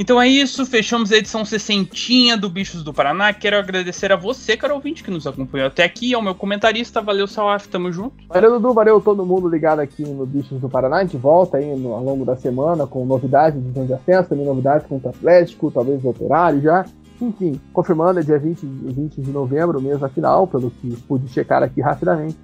[0.00, 3.34] Então é isso, fechamos a edição 60 do Bichos do Paraná.
[3.34, 7.02] Quero agradecer a você, caro ouvinte, que nos acompanhou até aqui, ao meu comentarista.
[7.02, 8.14] Valeu, Salaf, tamo junto.
[8.26, 10.96] Valeu, Dudu, valeu todo mundo ligado aqui no Bichos do Paraná.
[10.96, 14.46] A gente volta aí no, ao longo da semana com novidades de de acesso, também
[14.46, 16.86] novidades contra o Atlético, talvez o Operário já.
[17.20, 21.62] Enfim, confirmando, é dia 20, 20 de novembro, mês da final, pelo que pude checar
[21.62, 22.38] aqui rapidamente.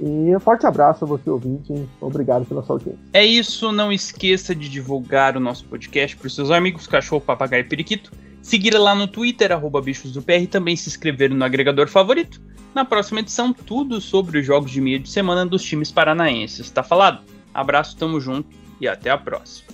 [0.00, 1.86] E um forte abraço a você, ouvinte.
[2.00, 2.98] Obrigado pela sua audiência.
[3.12, 3.70] É isso.
[3.70, 8.10] Não esqueça de divulgar o nosso podcast para os seus amigos, cachorro, papagaio e periquito.
[8.40, 12.40] Seguir lá no Twitter, arroba bichos do PR, e também se inscrever no agregador favorito.
[12.74, 16.70] Na próxima edição, tudo sobre os jogos de meio de semana dos times paranaenses.
[16.70, 17.22] Tá falado?
[17.52, 18.48] Abraço, tamo junto
[18.80, 19.68] e até a próxima.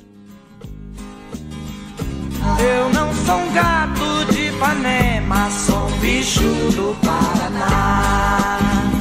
[2.59, 6.41] Eu não sou um gato de Ipanema, sou um bicho
[6.75, 8.96] do Paraná.